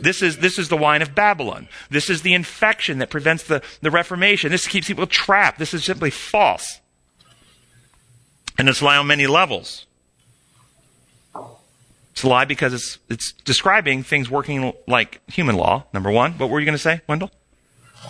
[0.00, 1.68] This is, this is the wine of Babylon.
[1.90, 4.50] This is the infection that prevents the, the Reformation.
[4.50, 5.58] This keeps people trapped.
[5.58, 6.80] This is simply false.
[8.58, 9.86] And it's a lie on many levels.
[12.12, 16.32] It's a lie because it's, it's describing things working like human law, number one.
[16.32, 17.30] What were you going to say, Wendell?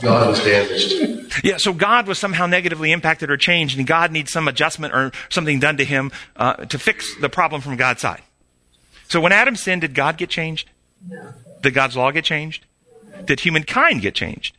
[0.01, 1.43] God was damaged.
[1.43, 5.11] Yeah, so God was somehow negatively impacted or changed, and God needs some adjustment or
[5.29, 8.23] something done to him uh, to fix the problem from God's side.
[9.09, 10.71] So when Adam sinned, did God get changed?
[11.09, 11.33] No.
[11.63, 12.67] Did God's law get changed?
[13.25, 14.57] Did humankind get changed?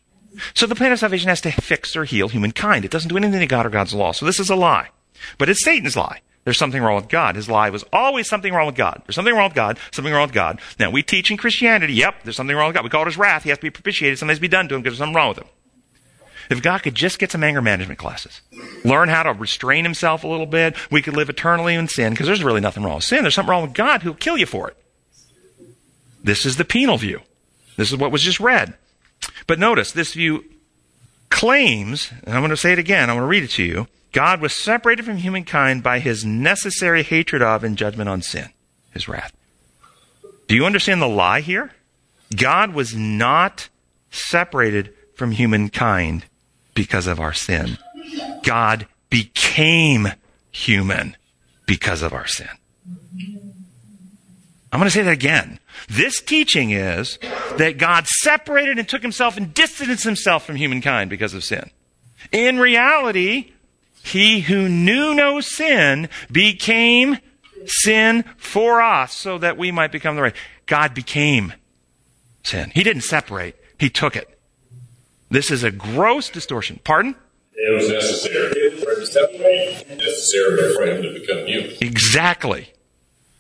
[0.54, 2.86] So the plan of salvation has to fix or heal humankind.
[2.86, 4.12] It doesn't do anything to God or God's law.
[4.12, 4.90] So this is a lie.
[5.38, 6.22] But it's Satan's lie.
[6.44, 7.36] There's something wrong with God.
[7.36, 9.02] His lie was always something wrong with God.
[9.06, 10.62] There's something wrong with God, something wrong with God.
[10.80, 12.86] Now, we teach in Christianity, yep, there's something wrong with God.
[12.86, 13.44] We call it his wrath.
[13.44, 14.18] He has to be propitiated.
[14.18, 15.48] Something has to be done to him because there's something wrong with him.
[16.50, 18.42] If God could just get some anger management classes,
[18.86, 22.28] learn how to restrain himself a little bit, we could live eternally in sin because
[22.28, 23.24] there's really nothing wrong with sin.
[23.24, 24.78] There's something wrong with God who'll kill you for it.
[26.28, 27.22] This is the penal view.
[27.78, 28.74] This is what was just read.
[29.48, 30.44] But notice, this view
[31.30, 33.88] claims, and I'm going to say it again, I'm going to read it to you.
[34.12, 38.50] God was separated from humankind by his necessary hatred of and judgment on sin,
[38.92, 39.32] his wrath.
[40.48, 41.72] Do you understand the lie here?
[42.36, 43.70] God was not
[44.12, 46.26] separated from humankind
[46.74, 47.78] because of our sin.
[48.44, 50.10] God became
[50.52, 51.16] human
[51.66, 52.50] because of our sin.
[54.74, 55.60] I'm going to say that again.
[55.88, 57.18] This teaching is
[57.58, 61.70] that God separated and took himself and distanced himself from humankind because of sin.
[62.32, 63.54] In reality,
[64.04, 67.18] he who knew no sin became
[67.66, 70.36] sin for us so that we might become the right.
[70.66, 71.54] God became
[72.44, 72.72] sin.
[72.74, 73.56] He didn't separate.
[73.80, 74.38] He took it.
[75.30, 76.80] This is a gross distortion.
[76.84, 77.16] Pardon?
[77.54, 81.72] It was necessary for him to separate, necessary for him to become human.
[81.82, 82.74] Exactly.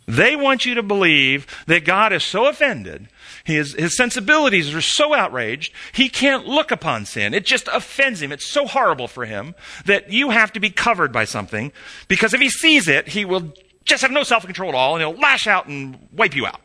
[0.07, 3.09] They want you to believe that God is so offended,
[3.43, 7.33] his, his sensibilities are so outraged, he can't look upon sin.
[7.33, 8.31] It just offends him.
[8.31, 9.53] It's so horrible for him
[9.85, 11.73] that you have to be covered by something
[12.07, 15.01] because if he sees it, he will just have no self control at all and
[15.01, 16.61] he'll lash out and wipe you out.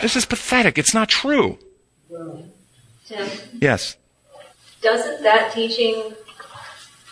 [0.00, 0.76] This is pathetic.
[0.78, 1.58] It's not true.
[3.06, 3.26] Tim,
[3.60, 3.96] Yes.
[4.82, 6.14] doesn't that teaching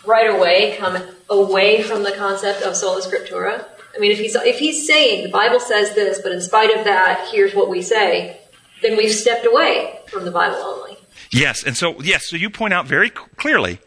[0.07, 3.67] right away come away from the concept of sola scriptura?
[3.95, 6.85] I mean, if he's if he's saying the Bible says this, but in spite of
[6.85, 8.39] that, here's what we say,
[8.83, 10.97] then we've stepped away from the Bible only.
[11.31, 13.81] Yes, and so yes, so you point out very clearly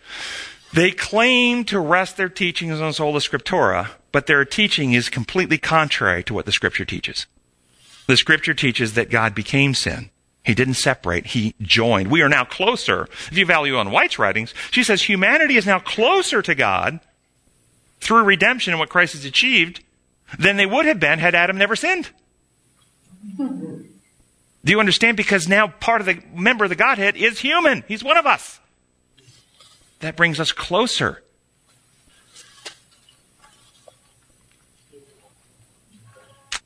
[0.74, 6.24] they claim to rest their teachings on sola scriptura, but their teaching is completely contrary
[6.24, 7.28] to what the scripture teaches.
[8.08, 10.10] The scripture teaches that God became sin.
[10.44, 12.12] He didn't separate, he joined.
[12.12, 13.08] We are now closer.
[13.32, 17.00] If you value Ellen White's writings, she says humanity is now closer to God
[18.00, 19.82] through redemption and what Christ has achieved
[20.40, 22.10] than they would have been had Adam never sinned.
[23.38, 25.18] Do you understand?
[25.18, 27.84] Because now part of the member of the Godhead is human.
[27.88, 28.60] He's one of us.
[30.00, 31.22] That brings us closer.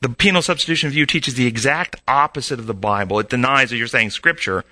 [0.00, 3.18] The penal substitution view teaches the exact opposite of the Bible.
[3.18, 4.64] It denies, as you're saying, Scripture,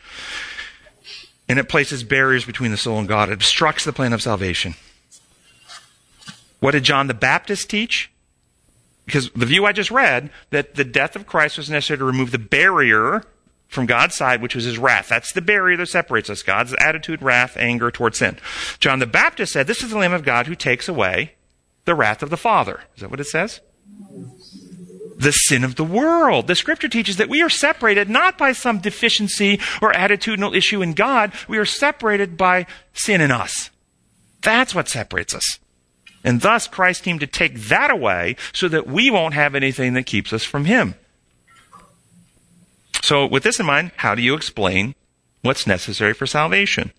[1.48, 3.28] and it places barriers between the soul and God.
[3.28, 4.74] It obstructs the plan of salvation.
[6.60, 8.10] What did John the Baptist teach?
[9.08, 12.30] Because the view I just read, that the death of Christ was necessary to remove
[12.30, 13.22] the barrier
[13.66, 15.08] from God's side, which was his wrath.
[15.08, 16.42] That's the barrier that separates us.
[16.42, 18.36] God's attitude, wrath, anger toward sin.
[18.80, 21.36] John the Baptist said, This is the Lamb of God who takes away
[21.86, 22.82] the wrath of the Father.
[22.96, 23.62] Is that what it says?
[25.16, 26.46] The sin of the world.
[26.46, 30.92] The scripture teaches that we are separated not by some deficiency or attitudinal issue in
[30.92, 31.32] God.
[31.48, 33.70] We are separated by sin in us.
[34.42, 35.58] That's what separates us.
[36.24, 40.06] And thus, Christ came to take that away so that we won't have anything that
[40.06, 40.94] keeps us from Him.
[43.02, 44.94] So, with this in mind, how do you explain
[45.42, 46.92] what's necessary for salvation.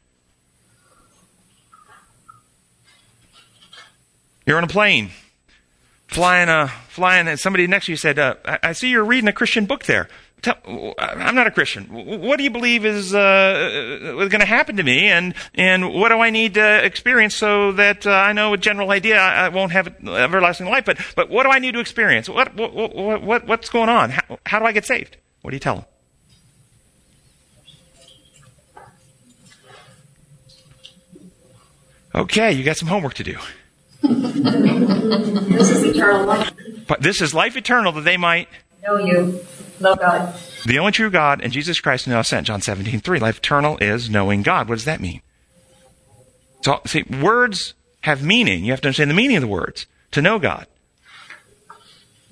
[4.45, 5.11] You're on a plane,
[6.07, 9.27] flying, uh, flying, and somebody next to you said, uh, I-, I see you're reading
[9.27, 10.09] a Christian book there.
[10.41, 11.85] Tell, I'm not a Christian.
[11.85, 16.19] What do you believe is uh, going to happen to me, and and what do
[16.19, 19.73] I need to experience so that uh, I know a general idea I, I won't
[19.73, 20.85] have everlasting life?
[20.85, 22.29] But but what do I need to experience?
[22.29, 24.11] What what, what, what what's going on?
[24.11, 25.17] How, how do I get saved?
[25.41, 25.85] What do you tell them?
[32.15, 33.37] Okay, you got some homework to do.
[35.59, 36.51] This is eternal life.
[36.87, 38.47] But this is life eternal that they might
[38.83, 39.45] Know you.
[39.81, 40.35] God.
[40.65, 42.47] the only true God and Jesus Christ now sent.
[42.47, 43.19] John 17, 3.
[43.19, 44.67] Life eternal is knowing God.
[44.67, 45.21] What does that mean?
[46.61, 48.65] So, see, words have meaning.
[48.65, 49.85] You have to understand the meaning of the words.
[50.11, 50.67] To know God.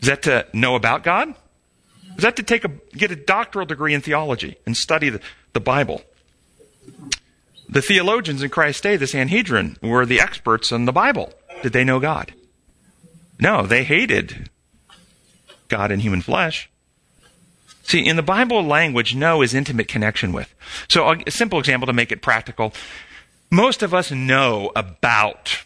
[0.02, 1.34] Is that to know about God?
[2.18, 5.22] Is that to take a, get a doctoral degree in theology and study the,
[5.54, 6.02] the Bible?
[7.70, 11.32] The theologians in Christ's day, the Sanhedrin, were the experts on the Bible.
[11.62, 12.34] Did they know God?
[13.40, 14.50] No, they hated
[15.68, 16.70] God in human flesh.
[17.84, 20.54] See, in the Bible language, know is intimate connection with.
[20.90, 22.74] So, a simple example to make it practical.
[23.50, 25.64] Most of us know about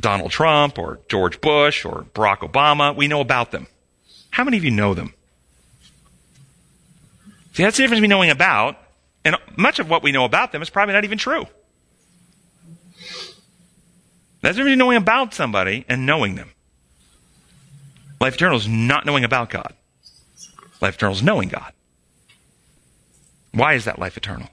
[0.00, 2.96] Donald Trump or George Bush or Barack Obama.
[2.96, 3.66] We know about them.
[4.30, 5.12] How many of you know them?
[7.52, 8.78] See, that's the difference between knowing about,
[9.24, 11.46] and much of what we know about them is probably not even true.
[14.40, 16.52] That's the difference between knowing about somebody and knowing them.
[18.20, 19.74] Life eternal is not knowing about God.
[20.80, 21.72] Life eternal is knowing God.
[23.52, 24.48] Why is that life eternal?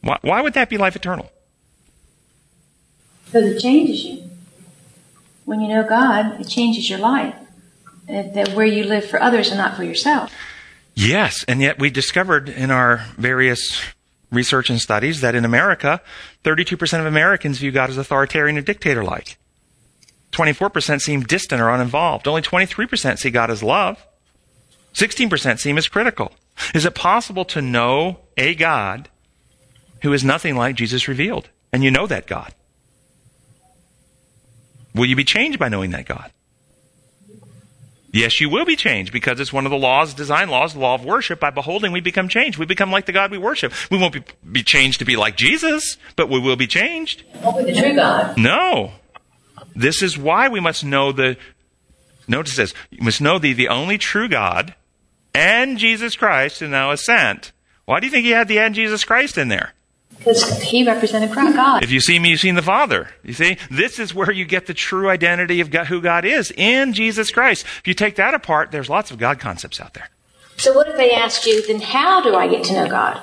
[0.00, 1.30] Why, why would that be life eternal?
[3.26, 4.24] Because it changes you.
[5.44, 7.34] When you know God, it changes your life.
[8.08, 10.32] That where you live for others and not for yourself.
[10.94, 13.80] Yes, and yet we discovered in our various
[14.32, 16.00] research and studies that in America,
[16.44, 19.38] 32% of Americans view God as authoritarian and dictator like.
[20.32, 22.28] 24% seem distant or uninvolved.
[22.28, 24.04] Only 23% see God as love.
[24.94, 26.32] 16% seem as critical.
[26.74, 29.08] Is it possible to know a God
[30.02, 31.48] who is nothing like Jesus revealed?
[31.72, 32.54] And you know that God.
[34.94, 36.32] Will you be changed by knowing that God?
[38.12, 40.94] Yes, you will be changed because it's one of the laws, design laws, the law
[40.96, 41.38] of worship.
[41.38, 42.58] By beholding, we become changed.
[42.58, 43.72] We become like the God we worship.
[43.88, 47.22] We won't be, be changed to be like Jesus, but we will be changed.
[47.44, 48.36] Only the true God.
[48.36, 48.92] No.
[49.74, 51.36] This is why we must know the,
[52.28, 54.74] notice this, you must know the, the only true God
[55.34, 57.52] and Jesus Christ and now is sent.
[57.84, 59.72] Why do you think he had the and Jesus Christ in there?
[60.18, 61.82] Because he represented God.
[61.82, 63.08] If you see me, you've seen the Father.
[63.22, 66.52] You see, this is where you get the true identity of God, who God is
[66.56, 67.64] in Jesus Christ.
[67.78, 70.10] If you take that apart, there's lots of God concepts out there.
[70.58, 73.22] So what if they asked you, then how do I get to know God?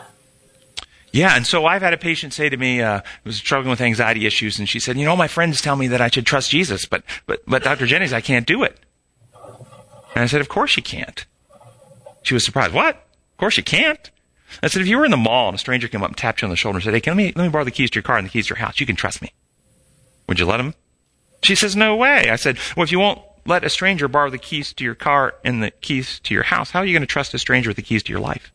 [1.11, 4.25] Yeah, and so I've had a patient say to me, uh, was struggling with anxiety
[4.25, 6.85] issues, and she said, "You know, my friends tell me that I should trust Jesus,
[6.85, 7.85] but but but Dr.
[7.85, 8.79] Jennings, I can't do it."
[10.13, 11.25] And I said, "Of course you can't."
[12.23, 12.73] She was surprised.
[12.73, 12.95] What?
[12.95, 14.11] Of course you can't.
[14.63, 16.41] I said, if you were in the mall and a stranger came up and tapped
[16.41, 17.89] you on the shoulder and said, "Hey, can let me let me borrow the keys
[17.91, 18.79] to your car and the keys to your house?
[18.79, 19.31] You can trust me."
[20.27, 20.73] Would you let him?
[21.43, 24.37] She says, "No way." I said, "Well, if you won't let a stranger borrow the
[24.37, 27.07] keys to your car and the keys to your house, how are you going to
[27.07, 28.51] trust a stranger with the keys to your life?"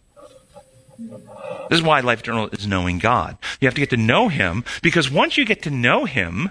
[1.72, 3.38] This is why life eternal is knowing God.
[3.58, 6.50] You have to get to know Him because once you get to know Him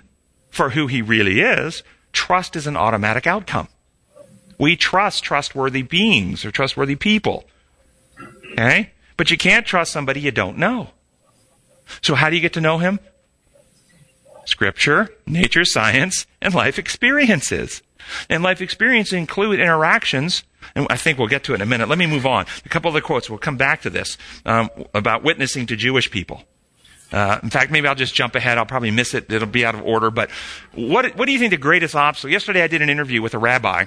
[0.49, 3.67] for who He really is, trust is an automatic outcome.
[4.57, 7.45] We trust trustworthy beings or trustworthy people.
[8.53, 8.93] Okay?
[9.15, 10.89] But you can't trust somebody you don't know.
[12.01, 12.99] So how do you get to know Him?
[14.45, 17.83] Scripture, nature, science, and life experiences.
[18.27, 20.41] And life experiences include interactions,
[20.75, 21.89] and I think we'll get to it in a minute.
[21.89, 22.45] Let me move on.
[22.65, 26.09] A couple of the quotes, we'll come back to this, um, about witnessing to Jewish
[26.11, 26.43] people.
[27.11, 28.57] Uh, in fact, maybe I'll just jump ahead.
[28.57, 29.31] I'll probably miss it.
[29.31, 30.09] It'll be out of order.
[30.09, 30.31] But
[30.73, 32.31] what, what do you think the greatest obstacle?
[32.31, 33.85] Yesterday I did an interview with a rabbi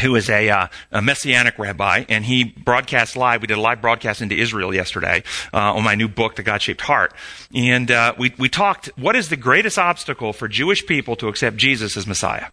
[0.00, 3.40] who is a, uh, a messianic rabbi, and he broadcast live.
[3.40, 5.22] We did a live broadcast into Israel yesterday
[5.54, 7.14] uh, on my new book, The God-Shaped Heart,
[7.54, 8.88] and uh, we we talked.
[8.96, 12.48] What is the greatest obstacle for Jewish people to accept Jesus as Messiah?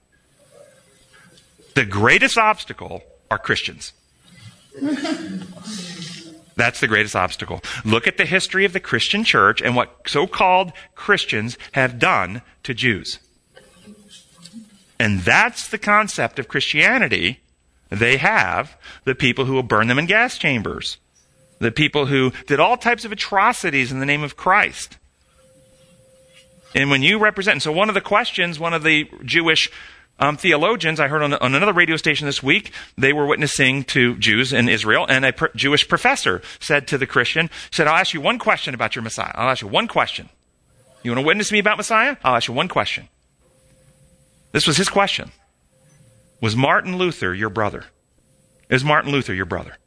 [1.76, 3.93] The greatest obstacle are Christians.
[6.55, 7.61] That's the greatest obstacle.
[7.84, 12.74] Look at the history of the Christian church and what so-called Christians have done to
[12.74, 13.19] Jews.
[14.99, 17.39] And that's the concept of Christianity
[17.89, 20.97] they have, the people who will burn them in gas chambers,
[21.59, 24.97] the people who did all types of atrocities in the name of Christ.
[26.76, 29.69] And when you represent, so one of the questions one of the Jewish
[30.20, 34.16] um, theologians, I heard on, on, another radio station this week, they were witnessing to
[34.18, 38.22] Jews in Israel, and a Jewish professor said to the Christian, said, I'll ask you
[38.22, 39.32] one question about your Messiah.
[39.36, 40.30] I'll ask you one question.
[41.01, 42.16] You want to witness me about Messiah?
[42.24, 43.09] I'll ask you one question.
[44.51, 45.32] This was his question.
[46.39, 47.86] Was Martin Luther your brother?
[48.70, 49.78] Is Martin Luther your brother?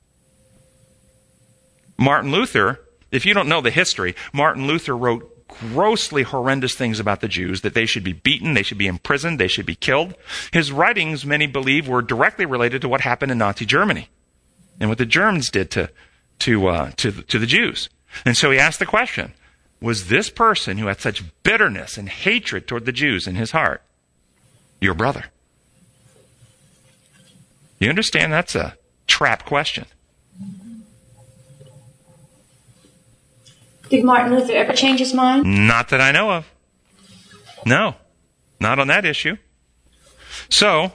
[1.97, 7.21] Martin Luther, if you don't know the history, Martin Luther wrote grossly horrendous things about
[7.21, 10.15] the Jews, that they should be beaten, they should be imprisoned, they should be killed.
[10.53, 14.09] His writings, many believe, were directly related to what happened in Nazi Germany
[14.81, 15.91] and what the Germans did to,
[16.41, 17.89] to, uh, to, to the Jews.
[18.25, 19.35] And so he asked the question,
[19.81, 23.83] was this person who had such bitterness and hatred toward the Jews in his heart
[24.81, 25.27] your brother?
[27.79, 28.77] You understand that's a
[29.07, 29.87] trap question.
[33.89, 35.45] Did Martin Luther ever change his mind?
[35.67, 36.53] Not that I know of.
[37.65, 37.95] No,
[38.61, 39.37] not on that issue.
[40.49, 40.93] So,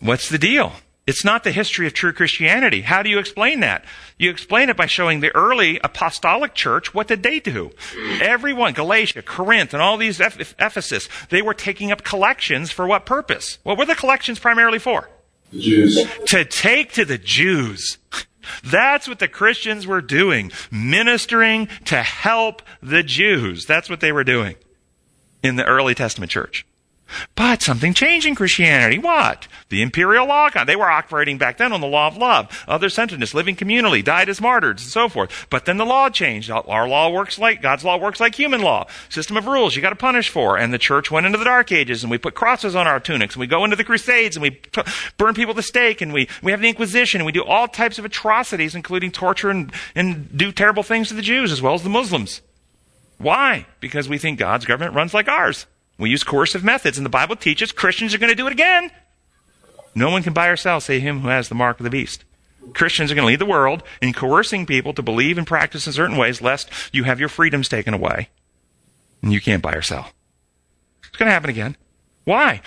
[0.00, 0.72] what's the deal?
[1.06, 2.82] It's not the history of true Christianity.
[2.82, 3.82] How do you explain that?
[4.18, 7.70] You explain it by showing the early apostolic church, what did they do?
[8.20, 13.56] Everyone, Galatia, Corinth, and all these Ephesus, they were taking up collections for what purpose?
[13.62, 15.08] What were the collections primarily for?
[15.50, 16.06] The Jews.
[16.26, 17.96] To take to the Jews.
[18.64, 23.66] That's what the Christians were doing, ministering to help the Jews.
[23.66, 24.56] That's what they were doing
[25.42, 26.66] in the early Testament church.
[27.34, 28.98] But something changed in Christianity.
[28.98, 29.48] What?
[29.68, 30.48] The imperial law.
[30.48, 34.28] They were operating back then on the law of love, other centeredness, living communally, died
[34.28, 35.46] as martyrs, and so forth.
[35.50, 36.50] But then the law changed.
[36.50, 38.86] Our law works like, God's law works like human law.
[39.08, 40.56] System of rules you gotta punish for.
[40.56, 43.34] And the church went into the dark ages and we put crosses on our tunics
[43.34, 44.60] and we go into the crusades and we
[45.16, 47.98] burn people to stake and we, we have the Inquisition and we do all types
[47.98, 51.82] of atrocities, including torture and, and do terrible things to the Jews as well as
[51.82, 52.40] the Muslims.
[53.18, 53.66] Why?
[53.80, 55.66] Because we think God's government runs like ours.
[55.98, 58.90] We use coercive methods, and the Bible teaches Christians are going to do it again.
[59.94, 62.24] No one can buy or sell, say him who has the mark of the beast.
[62.72, 65.92] Christians are going to lead the world in coercing people to believe and practice in
[65.92, 68.28] certain ways, lest you have your freedoms taken away
[69.22, 70.10] and you can't buy or sell.
[71.08, 71.76] It's going to happen again.
[72.24, 72.60] Why?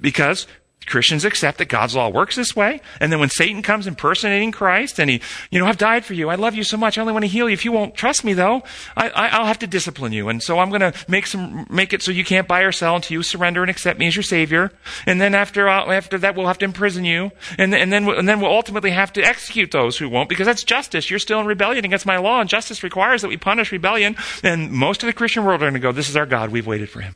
[0.00, 0.46] Because
[0.86, 2.80] Christians accept that God's law works this way.
[3.00, 5.20] And then when Satan comes impersonating Christ and he,
[5.50, 6.28] you know, I've died for you.
[6.28, 6.98] I love you so much.
[6.98, 7.54] I only want to heal you.
[7.54, 8.62] If you won't trust me though,
[8.96, 10.28] I, will have to discipline you.
[10.28, 12.96] And so I'm going to make some, make it so you can't buy or sell
[12.96, 14.72] until you surrender and accept me as your savior.
[15.06, 17.30] And then after, uh, after that, we'll have to imprison you.
[17.58, 20.64] And, and then, and then we'll ultimately have to execute those who won't because that's
[20.64, 21.10] justice.
[21.10, 24.16] You're still in rebellion against my law and justice requires that we punish rebellion.
[24.42, 26.50] And most of the Christian world are going to go, this is our God.
[26.50, 27.14] We've waited for him.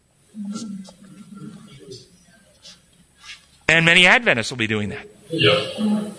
[3.68, 5.06] And many Adventists will be doing that.
[5.30, 6.14] Yep.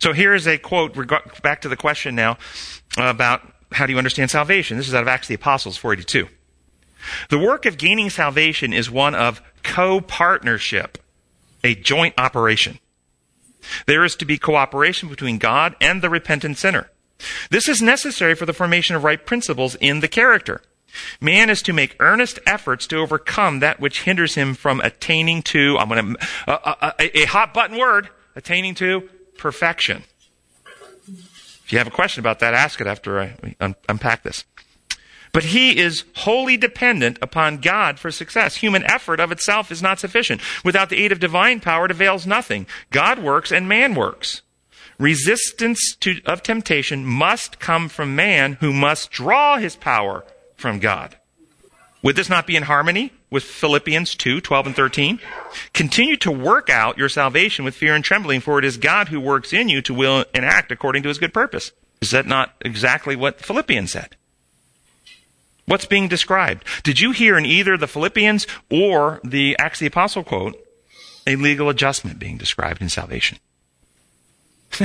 [0.00, 0.96] So here is a quote,
[1.42, 2.38] back to the question now
[2.96, 4.76] about how do you understand salvation.
[4.76, 6.28] This is out of Acts of the Apostles 482.
[7.28, 10.98] The work of gaining salvation is one of co-partnership,
[11.62, 12.78] a joint operation.
[13.86, 16.90] There is to be cooperation between God and the repentant sinner.
[17.50, 20.62] This is necessary for the formation of right principles in the character.
[21.20, 25.76] Man is to make earnest efforts to overcome that which hinders him from attaining to,
[25.78, 30.04] I'm going to, uh, uh, a, a hot button word, attaining to perfection.
[31.06, 34.44] If you have a question about that, ask it after I un- unpack this.
[35.32, 38.56] But he is wholly dependent upon God for success.
[38.56, 40.40] Human effort of itself is not sufficient.
[40.64, 42.66] Without the aid of divine power, it avails nothing.
[42.90, 44.42] God works and man works.
[44.96, 50.24] Resistance to, of temptation must come from man who must draw his power
[50.56, 51.16] from God.
[52.02, 55.20] Would this not be in harmony with Philippians 2, 12 and 13?
[55.72, 59.18] Continue to work out your salvation with fear and trembling, for it is God who
[59.18, 61.72] works in you to will and act according to his good purpose.
[62.02, 64.16] Is that not exactly what Philippians said?
[65.64, 66.66] What's being described?
[66.82, 70.60] Did you hear in either the Philippians or the Acts of the Apostle quote
[71.26, 73.38] a legal adjustment being described in salvation?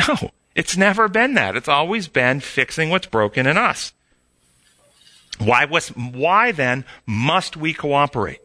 [0.07, 1.55] No, it's never been that.
[1.55, 3.91] It's always been fixing what's broken in us.
[5.39, 8.41] Why, was, why then must we cooperate?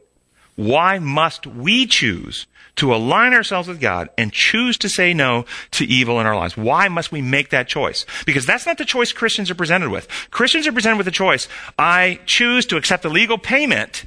[0.56, 5.84] Why must we choose to align ourselves with God and choose to say no to
[5.84, 6.56] evil in our lives?
[6.56, 8.06] Why must we make that choice?
[8.24, 10.08] Because that's not the choice Christians are presented with.
[10.30, 11.48] Christians are presented with a choice.
[11.78, 14.04] I choose to accept the legal payment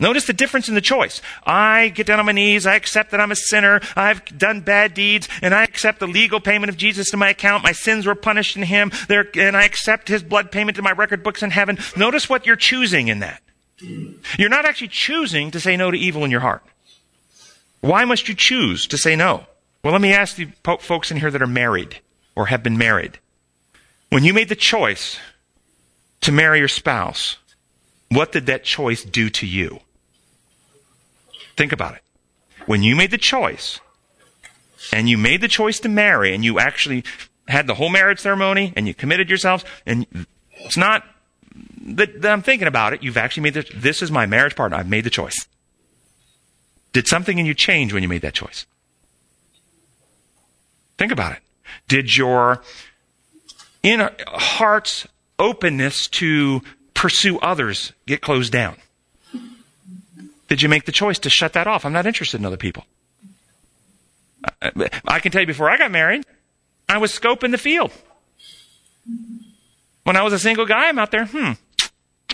[0.00, 1.22] Notice the difference in the choice.
[1.46, 2.66] I get down on my knees.
[2.66, 3.80] I accept that I'm a sinner.
[3.94, 7.62] I've done bad deeds and I accept the legal payment of Jesus to my account.
[7.62, 10.92] My sins were punished in Him there, and I accept His blood payment to my
[10.92, 11.78] record books in heaven.
[11.96, 13.42] Notice what you're choosing in that.
[14.38, 16.62] You're not actually choosing to say no to evil in your heart.
[17.80, 19.46] Why must you choose to say no?
[19.82, 20.48] Well, let me ask the
[20.80, 22.00] folks in here that are married
[22.36, 23.18] or have been married.
[24.10, 25.18] When you made the choice
[26.20, 27.38] to marry your spouse,
[28.14, 29.80] what did that choice do to you?
[31.56, 32.02] Think about it.
[32.66, 33.80] When you made the choice,
[34.92, 37.04] and you made the choice to marry, and you actually
[37.48, 40.06] had the whole marriage ceremony, and you committed yourselves, and
[40.54, 41.04] it's not
[41.82, 43.02] that, that I'm thinking about it.
[43.02, 43.70] You've actually made this.
[43.74, 44.76] This is my marriage partner.
[44.76, 45.46] I've made the choice.
[46.92, 48.66] Did something in you change when you made that choice?
[50.98, 51.38] Think about it.
[51.88, 52.62] Did your
[53.82, 55.06] in heart's
[55.38, 56.62] openness to
[57.02, 58.76] pursue others get closed down?
[60.46, 61.84] Did you make the choice to shut that off?
[61.84, 62.86] I'm not interested in other people.
[64.62, 66.24] I can tell you before I got married,
[66.88, 67.90] I was scoping the field.
[70.04, 71.52] When I was a single guy, I'm out there, hmm,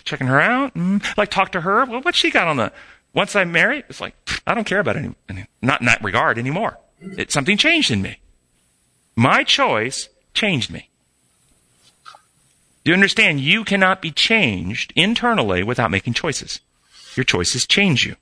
[0.04, 1.86] checking her out, mm, like talk to her.
[1.86, 2.70] Well, what she got on the?
[3.14, 4.14] Once I'm married, it's like
[4.46, 6.76] I don't care about it, any, not in that regard anymore.
[7.00, 8.20] It, something changed in me.
[9.16, 10.87] My choice changed me.
[12.88, 13.40] Do you understand?
[13.40, 16.62] You cannot be changed internally without making choices.
[17.16, 18.16] Your choices change you.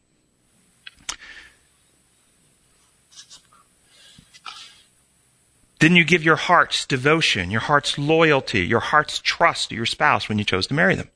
[5.79, 10.29] Didn't you give your heart's devotion, your heart's loyalty, your heart's trust to your spouse
[10.29, 11.11] when you chose to marry them?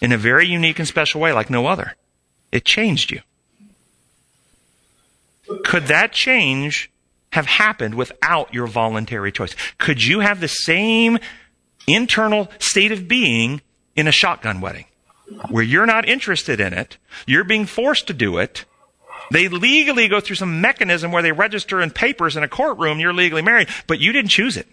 [0.00, 1.96] In a very unique and special way, like no other.
[2.52, 3.22] It changed you.
[5.64, 6.92] Could that change
[7.32, 9.56] have happened without your voluntary choice?
[9.78, 11.18] Could you have the same
[11.86, 13.60] internal state of being
[13.96, 14.86] in a shotgun wedding
[15.48, 18.64] where you're not interested in it, you're being forced to do it,
[19.30, 23.12] they legally go through some mechanism where they register in papers in a courtroom, you're
[23.12, 24.66] legally married, but you didn't choose it.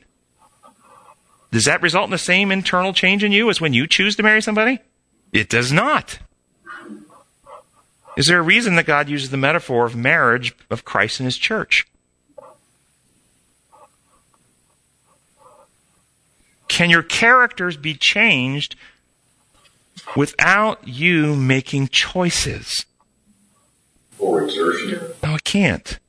[1.51, 4.23] Does that result in the same internal change in you as when you choose to
[4.23, 4.79] marry somebody?
[5.31, 6.19] It does not.
[8.17, 11.37] Is there a reason that God uses the metaphor of marriage of Christ and his
[11.37, 11.87] church?
[16.69, 18.77] Can your characters be changed
[20.15, 22.85] without you making choices?
[24.17, 25.01] Or exertion.
[25.21, 25.99] No, it can't.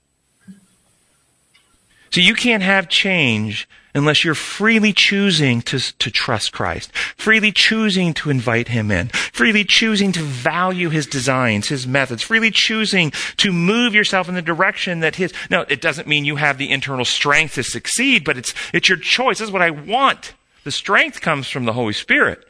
[2.13, 8.15] So you can't have change unless you're freely choosing to, to trust Christ, freely choosing
[8.15, 13.53] to invite Him in, freely choosing to value His designs, His methods, freely choosing to
[13.53, 17.05] move yourself in the direction that His, no, it doesn't mean you have the internal
[17.05, 19.39] strength to succeed, but it's, it's your choice.
[19.39, 20.35] This is what I want.
[20.65, 22.45] The strength comes from the Holy Spirit.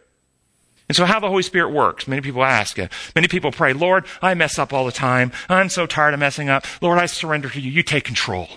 [0.88, 2.76] And so how the Holy Spirit works, many people ask.
[3.14, 5.30] Many people pray, Lord, I mess up all the time.
[5.48, 6.66] I'm so tired of messing up.
[6.82, 7.70] Lord, I surrender to you.
[7.70, 8.48] You take control.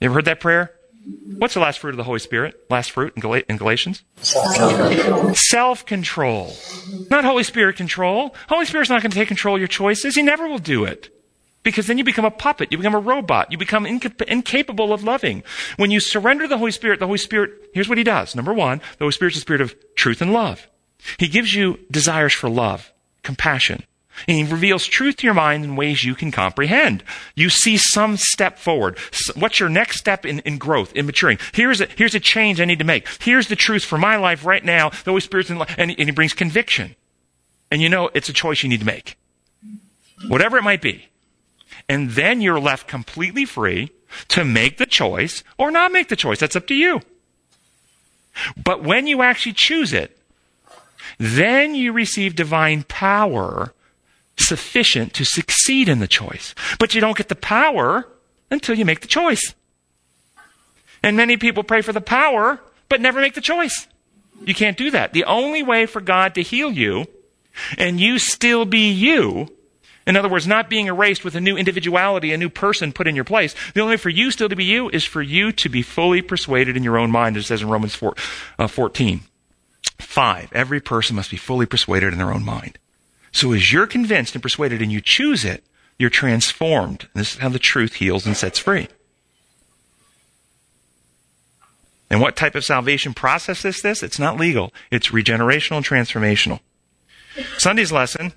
[0.00, 0.72] You ever heard that prayer?
[1.38, 2.66] What's the last fruit of the Holy Spirit?
[2.68, 4.02] Last fruit in, Gal- in Galatians?
[5.36, 6.52] Self control.
[7.10, 8.34] Not Holy Spirit control.
[8.48, 10.16] Holy Spirit's not going to take control of your choices.
[10.16, 11.10] He never will do it.
[11.62, 12.72] Because then you become a puppet.
[12.72, 13.52] You become a robot.
[13.52, 15.42] You become inca- incapable of loving.
[15.76, 18.34] When you surrender the Holy Spirit, the Holy Spirit, here's what He does.
[18.34, 20.66] Number one, the Holy Spirit's the Spirit of truth and love.
[21.18, 22.92] He gives you desires for love,
[23.22, 23.84] compassion.
[24.28, 27.02] And he reveals truth to your mind in ways you can comprehend.
[27.34, 28.98] You see some step forward.
[29.34, 31.38] What's your next step in, in growth, in maturing?
[31.52, 33.06] Here's a, here's a change I need to make.
[33.20, 34.90] Here's the truth for my life right now.
[34.90, 36.96] The Holy Spirit's in life, and, and he brings conviction.
[37.70, 39.16] And you know it's a choice you need to make.
[40.28, 41.06] Whatever it might be.
[41.90, 43.90] And then you're left completely free
[44.28, 46.38] to make the choice or not make the choice.
[46.38, 47.00] That's up to you.
[48.62, 50.16] But when you actually choose it,
[51.18, 53.74] then you receive divine power
[54.38, 56.54] sufficient to succeed in the choice.
[56.78, 58.06] But you don't get the power
[58.52, 59.52] until you make the choice.
[61.02, 63.88] And many people pray for the power, but never make the choice.
[64.44, 65.12] You can't do that.
[65.12, 67.06] The only way for God to heal you
[67.76, 69.48] and you still be you,
[70.10, 73.14] in other words, not being erased with a new individuality, a new person put in
[73.14, 75.68] your place, the only way for you still to be you is for you to
[75.68, 78.14] be fully persuaded in your own mind, as it says in Romans 4,
[78.58, 79.20] uh, 14.
[80.00, 82.76] Five, every person must be fully persuaded in their own mind.
[83.30, 85.62] So as you're convinced and persuaded and you choose it,
[85.96, 87.08] you're transformed.
[87.14, 88.88] This is how the truth heals and sets free.
[92.10, 94.02] And what type of salvation process is this?
[94.02, 94.72] It's not legal.
[94.90, 96.58] It's regenerational and transformational.
[97.58, 98.32] Sunday's lesson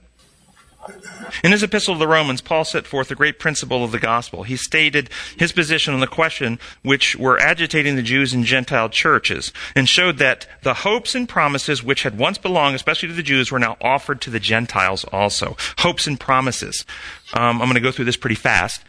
[1.44, 4.44] in his epistle to the Romans, Paul set forth a great principle of the gospel.
[4.44, 9.52] He stated his position on the question which were agitating the Jews and Gentile churches
[9.76, 13.52] and showed that the hopes and promises which had once belonged, especially to the Jews,
[13.52, 15.56] were now offered to the Gentiles also.
[15.80, 16.86] Hopes and promises.
[17.34, 18.84] Um, I'm going to go through this pretty fast.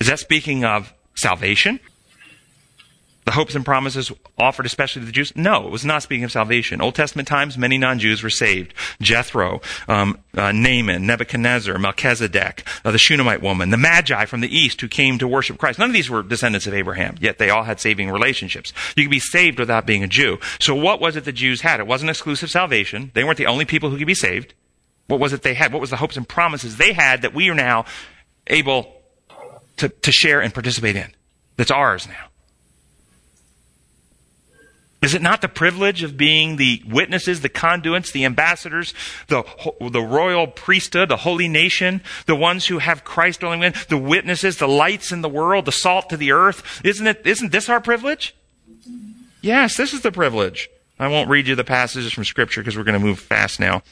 [0.00, 1.80] Is that speaking of salvation?
[3.24, 5.32] The hopes and promises offered especially to the Jews?
[5.34, 6.80] No, it was not speaking of salvation.
[6.80, 8.74] Old Testament times, many non-Jews were saved.
[9.00, 14.80] Jethro, um, uh, Naaman, Nebuchadnezzar, Melchizedek, uh, the Shunammite woman, the Magi from the east
[14.80, 15.78] who came to worship Christ.
[15.78, 18.72] None of these were descendants of Abraham, yet they all had saving relationships.
[18.96, 20.38] You could be saved without being a Jew.
[20.60, 21.80] So what was it the Jews had?
[21.80, 23.10] It wasn't exclusive salvation.
[23.14, 24.54] They weren't the only people who could be saved.
[25.06, 25.72] What was it they had?
[25.72, 27.84] What was the hopes and promises they had that we are now
[28.46, 29.02] able
[29.76, 31.14] to, to share and participate in?
[31.56, 32.26] That's ours now.
[35.04, 38.94] Is it not the privilege of being the witnesses, the conduits, the ambassadors,
[39.26, 39.42] the,
[39.78, 44.56] the royal priesthood, the holy nation, the ones who have Christ dwelling in, the witnesses,
[44.56, 46.80] the lights in the world, the salt to the earth?
[46.82, 48.34] Isn't it, isn't this our privilege?
[49.42, 50.70] Yes, this is the privilege.
[50.98, 53.82] I won't read you the passages from scripture because we're going to move fast now.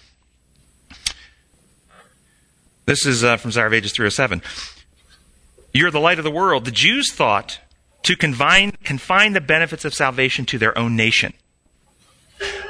[2.87, 4.41] This is uh, from Desire of Ages 307.
[5.75, 6.65] You're the light of the world.
[6.65, 7.59] The Jews thought
[8.03, 11.33] to confine, confine the benefits of salvation to their own nation.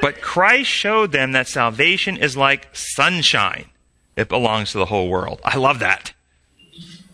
[0.01, 3.67] But Christ showed them that salvation is like sunshine.
[4.17, 5.41] It belongs to the whole world.
[5.45, 6.13] I love that.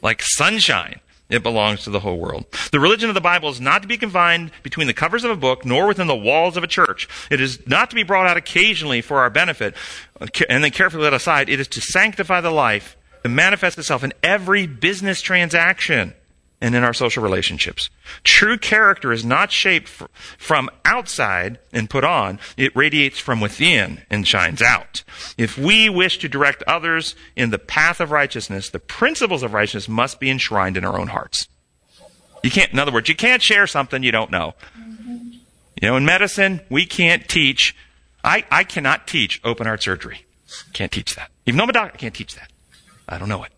[0.02, 1.00] Like sunshine.
[1.28, 2.46] It belongs to the whole world.
[2.72, 5.36] The religion of the Bible is not to be confined between the covers of a
[5.36, 7.06] book nor within the walls of a church.
[7.30, 9.74] It is not to be brought out occasionally for our benefit
[10.48, 11.50] and then carefully let aside.
[11.50, 16.14] It is to sanctify the life, to manifest itself in every business transaction
[16.60, 17.88] and in our social relationships.
[18.24, 22.40] True character is not shaped from outside and put on.
[22.56, 25.04] It radiates from within and shines out.
[25.36, 29.88] If we wish to direct others in the path of righteousness, the principles of righteousness
[29.88, 31.48] must be enshrined in our own hearts.
[32.42, 34.54] You can't, in other words, you can't share something you don't know.
[35.80, 37.74] You know, in medicine, we can't teach,
[38.24, 40.24] I, I cannot teach open heart surgery.
[40.72, 41.30] Can't teach that.
[41.46, 42.50] Even though I'm a doctor, I can't teach that.
[43.08, 43.52] I don't know it.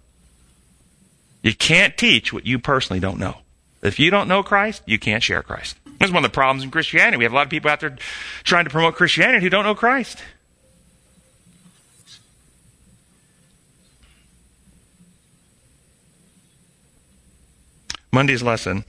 [1.42, 3.38] You can't teach what you personally don't know.
[3.82, 5.76] If you don't know Christ, you can't share Christ.
[5.98, 7.16] That's one of the problems in Christianity.
[7.16, 7.96] We have a lot of people out there
[8.42, 10.22] trying to promote Christianity who don't know Christ.
[18.12, 18.84] Monday's lesson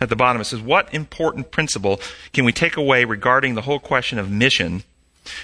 [0.00, 2.00] at the bottom it says, What important principle
[2.32, 4.82] can we take away regarding the whole question of mission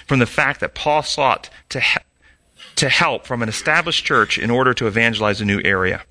[0.07, 1.81] from the fact that Paul sought to,
[2.75, 6.03] to help from an established church in order to evangelize a new area?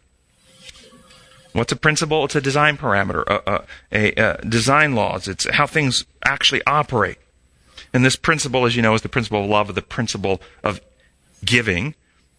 [1.52, 2.24] What's a principle?
[2.24, 5.26] It's a design parameter, a, a, design laws.
[5.26, 7.18] It's how things actually operate.
[7.92, 10.80] And this principle, as you know, is the principle of love, the principle of
[11.44, 11.94] giving.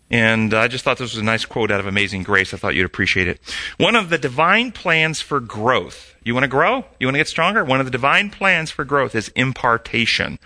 [0.09, 2.53] And I just thought this was a nice quote out of Amazing Grace.
[2.53, 3.39] I thought you'd appreciate it.
[3.77, 6.15] One of the divine plans for growth.
[6.23, 6.85] You want to grow?
[6.99, 7.63] You want to get stronger?
[7.63, 10.37] One of the divine plans for growth is impartation.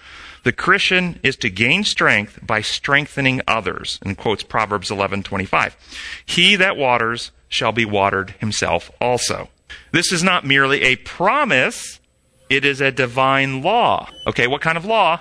[0.45, 3.97] The Christian is to gain strength by strengthening others.
[4.03, 5.75] And quotes Proverbs 11:25.
[6.23, 9.49] He that waters shall be watered himself also.
[9.91, 11.99] This is not merely a promise,
[12.47, 14.07] it is a divine law.
[14.27, 15.19] Okay, what kind of law?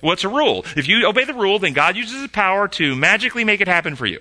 [0.00, 0.64] What's a rule?
[0.76, 3.96] If you obey the rule, then God uses his power to magically make it happen
[3.96, 4.20] for you.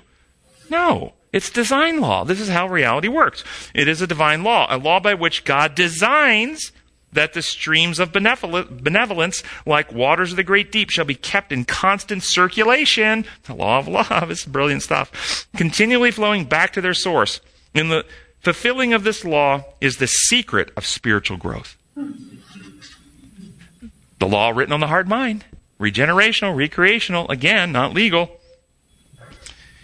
[0.71, 1.13] No.
[1.31, 2.23] It's design law.
[2.23, 3.43] This is how reality works.
[3.75, 6.71] It is a divine law, a law by which God designs
[7.13, 11.65] that the streams of benevolence, like waters of the great deep, shall be kept in
[11.65, 13.25] constant circulation.
[13.43, 15.47] The law of love is brilliant stuff.
[15.55, 17.39] Continually flowing back to their source.
[17.73, 18.05] In the
[18.39, 21.77] fulfilling of this law is the secret of spiritual growth.
[24.19, 25.45] The law written on the hard mind.
[25.79, 28.39] Regenerational, recreational, again, not legal.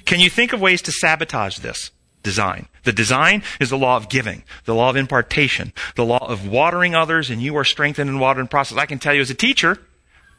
[0.06, 1.92] Can you think of ways to sabotage this?
[2.24, 2.68] Design.
[2.84, 6.96] The design is the law of giving, the law of impartation, the law of watering
[6.96, 8.78] others, and you are strengthened in water and process.
[8.78, 9.80] I can tell you as a teacher,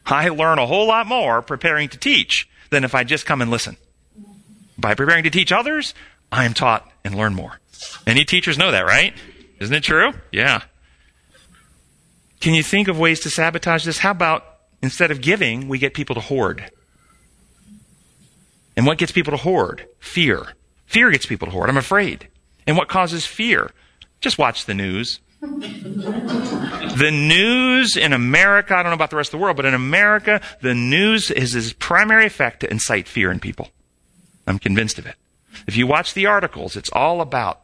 [0.07, 3.51] I learn a whole lot more preparing to teach than if I just come and
[3.51, 3.77] listen.
[4.79, 5.95] By preparing to teach others,
[6.31, 7.61] I am taught and learn more.
[8.07, 9.15] Any teachers know that, right?
[9.61, 10.13] Isn't it true?
[10.33, 10.63] Yeah.
[12.41, 13.99] Can you think of ways to sabotage this?
[13.99, 14.45] How about
[14.83, 16.71] instead of giving, we get people to hoard?
[18.77, 19.87] And what gets people to hoard?
[20.01, 20.55] Fear.
[20.93, 21.71] Fear gets people to hoard.
[21.71, 22.29] I'm afraid.
[22.67, 23.71] And what causes fear?
[24.21, 25.21] Just watch the news.
[25.41, 29.73] the news in America, I don't know about the rest of the world, but in
[29.73, 33.71] America, the news is its primary effect to incite fear in people.
[34.47, 35.15] I'm convinced of it.
[35.67, 37.63] If you watch the articles, it's all about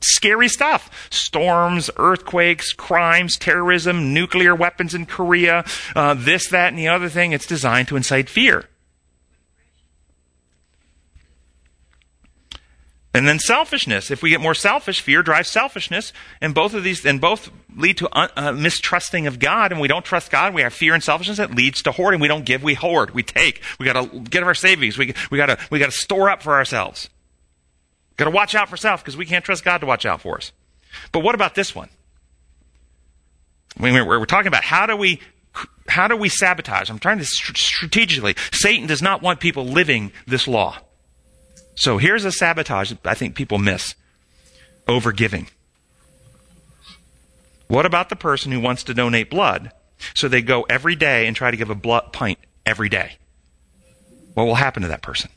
[0.00, 1.08] scary stuff.
[1.10, 5.64] Storms, earthquakes, crimes, terrorism, nuclear weapons in Korea,
[5.96, 7.32] uh, this, that, and the other thing.
[7.32, 8.69] It's designed to incite fear.
[13.12, 14.10] And then selfishness.
[14.10, 17.96] If we get more selfish, fear drives selfishness, and both of these, and both lead
[17.98, 19.72] to un, uh, mistrusting of God.
[19.72, 20.54] And we don't trust God.
[20.54, 22.20] We have fear and selfishness that leads to hoarding.
[22.20, 22.62] We don't give.
[22.62, 23.10] We hoard.
[23.10, 23.62] We take.
[23.80, 24.96] We got to get our savings.
[24.96, 27.10] We we got to we got to store up for ourselves.
[28.16, 30.36] Got to watch out for self because we can't trust God to watch out for
[30.36, 30.52] us.
[31.10, 31.88] But what about this one?
[33.78, 35.20] we're, we're talking about how do we
[35.88, 36.90] how do we sabotage?
[36.90, 38.36] I'm trying to strategically.
[38.52, 40.78] Satan does not want people living this law.
[41.80, 43.94] So here's a sabotage I think people miss
[44.86, 45.48] overgiving.
[47.68, 49.72] What about the person who wants to donate blood?
[50.14, 53.16] So they go every day and try to give a blood pint every day.
[54.34, 55.30] what will happen to that person?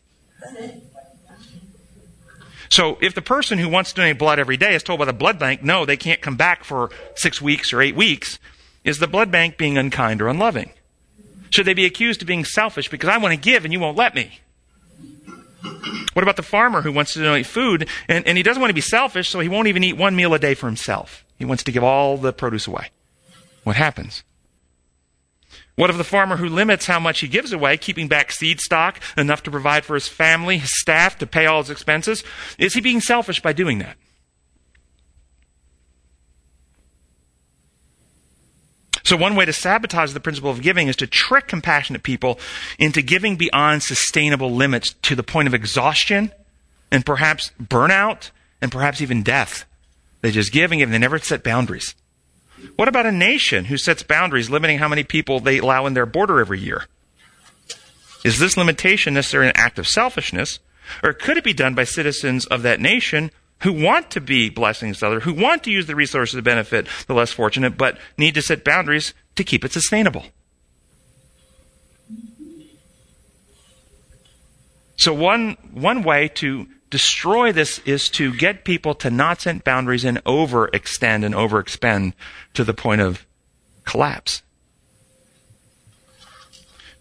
[2.68, 5.14] So if the person who wants to donate blood every day is told by the
[5.14, 8.38] blood bank, no, they can't come back for six weeks or eight weeks,
[8.84, 10.72] is the blood bank being unkind or unloving?
[11.52, 13.96] Should they be accused of being selfish because I want to give and you won't
[13.96, 14.42] let me?
[16.14, 18.76] What about the farmer who wants to donate food and, and he doesn't want to
[18.76, 21.26] be selfish, so he won't even eat one meal a day for himself?
[21.38, 22.92] He wants to give all the produce away.
[23.64, 24.24] What happens?
[25.76, 29.00] What of the farmer who limits how much he gives away, keeping back seed stock
[29.18, 32.24] enough to provide for his family, his staff, to pay all his expenses?
[32.60, 33.98] Is he being selfish by doing that?
[39.04, 42.40] So, one way to sabotage the principle of giving is to trick compassionate people
[42.80, 46.32] into giving beyond sustainable limits to the point of exhaustion
[46.90, 48.32] and perhaps burnout
[48.62, 49.66] and perhaps even death.
[50.22, 51.96] They just give and give and they never set boundaries.
[52.78, 56.06] What about a nation who sets boundaries limiting how many people they allow in their
[56.06, 56.86] border every year?
[58.24, 60.60] Is this limitation necessarily an act of selfishness,
[61.04, 63.32] or could it be done by citizens of that nation
[63.64, 66.88] who want to be blessings to others, who want to use the resources to benefit
[67.08, 70.26] the less fortunate, but need to set boundaries to keep it sustainable?
[74.98, 80.06] So one one way to destroy this is to get people to not set boundaries
[80.06, 82.14] and overextend and overexpend
[82.54, 83.26] to the point of
[83.86, 84.44] collapse.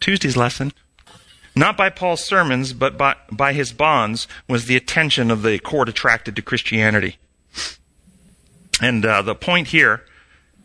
[0.01, 0.73] Tuesday's lesson,
[1.55, 5.89] not by Paul's sermons, but by, by his bonds, was the attention of the court
[5.89, 7.17] attracted to Christianity.
[8.81, 10.05] And uh, the point here,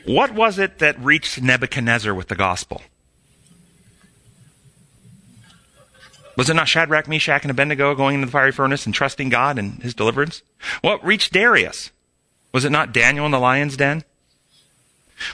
[0.05, 2.81] what was it that reached Nebuchadnezzar with the gospel?
[6.37, 9.57] Was it not Shadrach, Meshach, and Abednego going into the fiery furnace and trusting God
[9.57, 10.43] and his deliverance?
[10.81, 11.91] What reached Darius?
[12.53, 14.03] Was it not Daniel in the lion's den?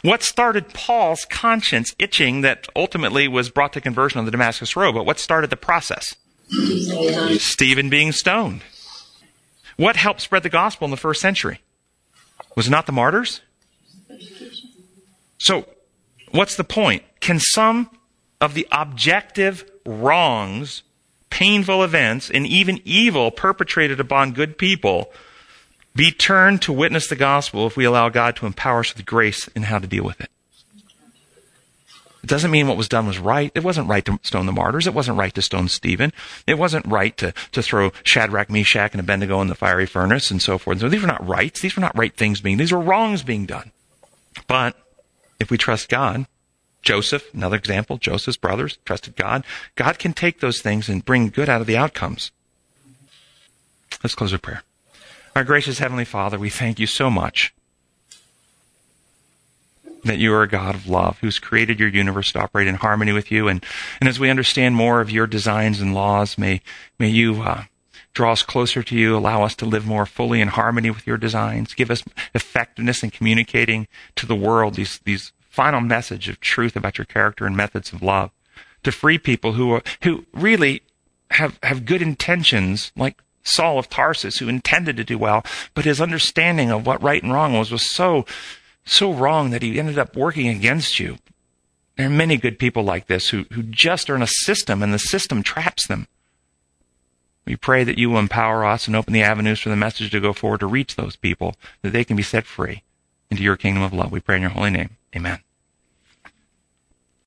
[0.02, 4.94] What started Paul's conscience itching that ultimately was brought to conversion on the Damascus Road?
[4.94, 6.16] But what started the process?
[7.40, 8.62] Stephen being stoned.
[9.76, 11.62] What helped spread the gospel in the first century?
[12.56, 13.42] Was it not the martyrs?
[15.40, 15.68] So,
[16.32, 17.04] what's the point?
[17.20, 17.90] Can some
[18.40, 20.84] of the objective wrongs
[21.34, 25.12] painful events, and even evil perpetrated upon good people
[25.96, 29.48] be turned to witness the gospel if we allow God to empower us with grace
[29.50, 30.30] in how to deal with it.
[32.24, 33.52] It doesn't mean what was done was right.
[33.54, 34.88] It wasn't right to stone the martyrs.
[34.88, 36.14] It wasn't right to stone Stephen.
[36.48, 40.41] It wasn't right to, to throw Shadrach, Meshach, and Abednego in the fiery furnace and
[40.41, 40.80] so forth.
[40.80, 41.60] So these were not rights.
[41.60, 43.72] These were not right things being, these were wrongs being done.
[44.48, 44.78] But
[45.39, 46.26] if we trust God,
[46.82, 49.44] Joseph, another example, Joseph's brothers trusted God.
[49.76, 52.32] God can take those things and bring good out of the outcomes.
[54.02, 54.64] Let's close with prayer.
[55.36, 57.56] Our gracious Heavenly Father, we thank you so much
[60.04, 63.14] that you are a God of love who's created your universe to operate in harmony
[63.14, 63.48] with you.
[63.48, 63.66] And,
[64.00, 66.62] and as we understand more of your designs and laws, may,
[67.00, 67.64] may you uh,
[68.14, 71.18] draw us closer to you, allow us to live more fully in harmony with your
[71.18, 72.04] designs, give us
[72.36, 77.48] effectiveness in communicating to the world these, these final message of truth about your character
[77.48, 78.30] and methods of love
[78.84, 80.84] to free people who are, who really
[81.32, 86.02] have, have good intentions, like Saul of Tarsus, who intended to do well, but his
[86.02, 88.26] understanding of what right and wrong was was so,
[88.86, 91.18] so wrong that he ended up working against you.
[91.98, 94.94] There are many good people like this who, who just are in a system and
[94.94, 96.08] the system traps them.
[97.46, 100.22] We pray that you will empower us and open the avenues for the message to
[100.22, 102.84] go forward to reach those people, that they can be set free
[103.30, 104.12] into your kingdom of love.
[104.12, 104.91] We pray in your holy name.
[105.16, 105.39] Amen.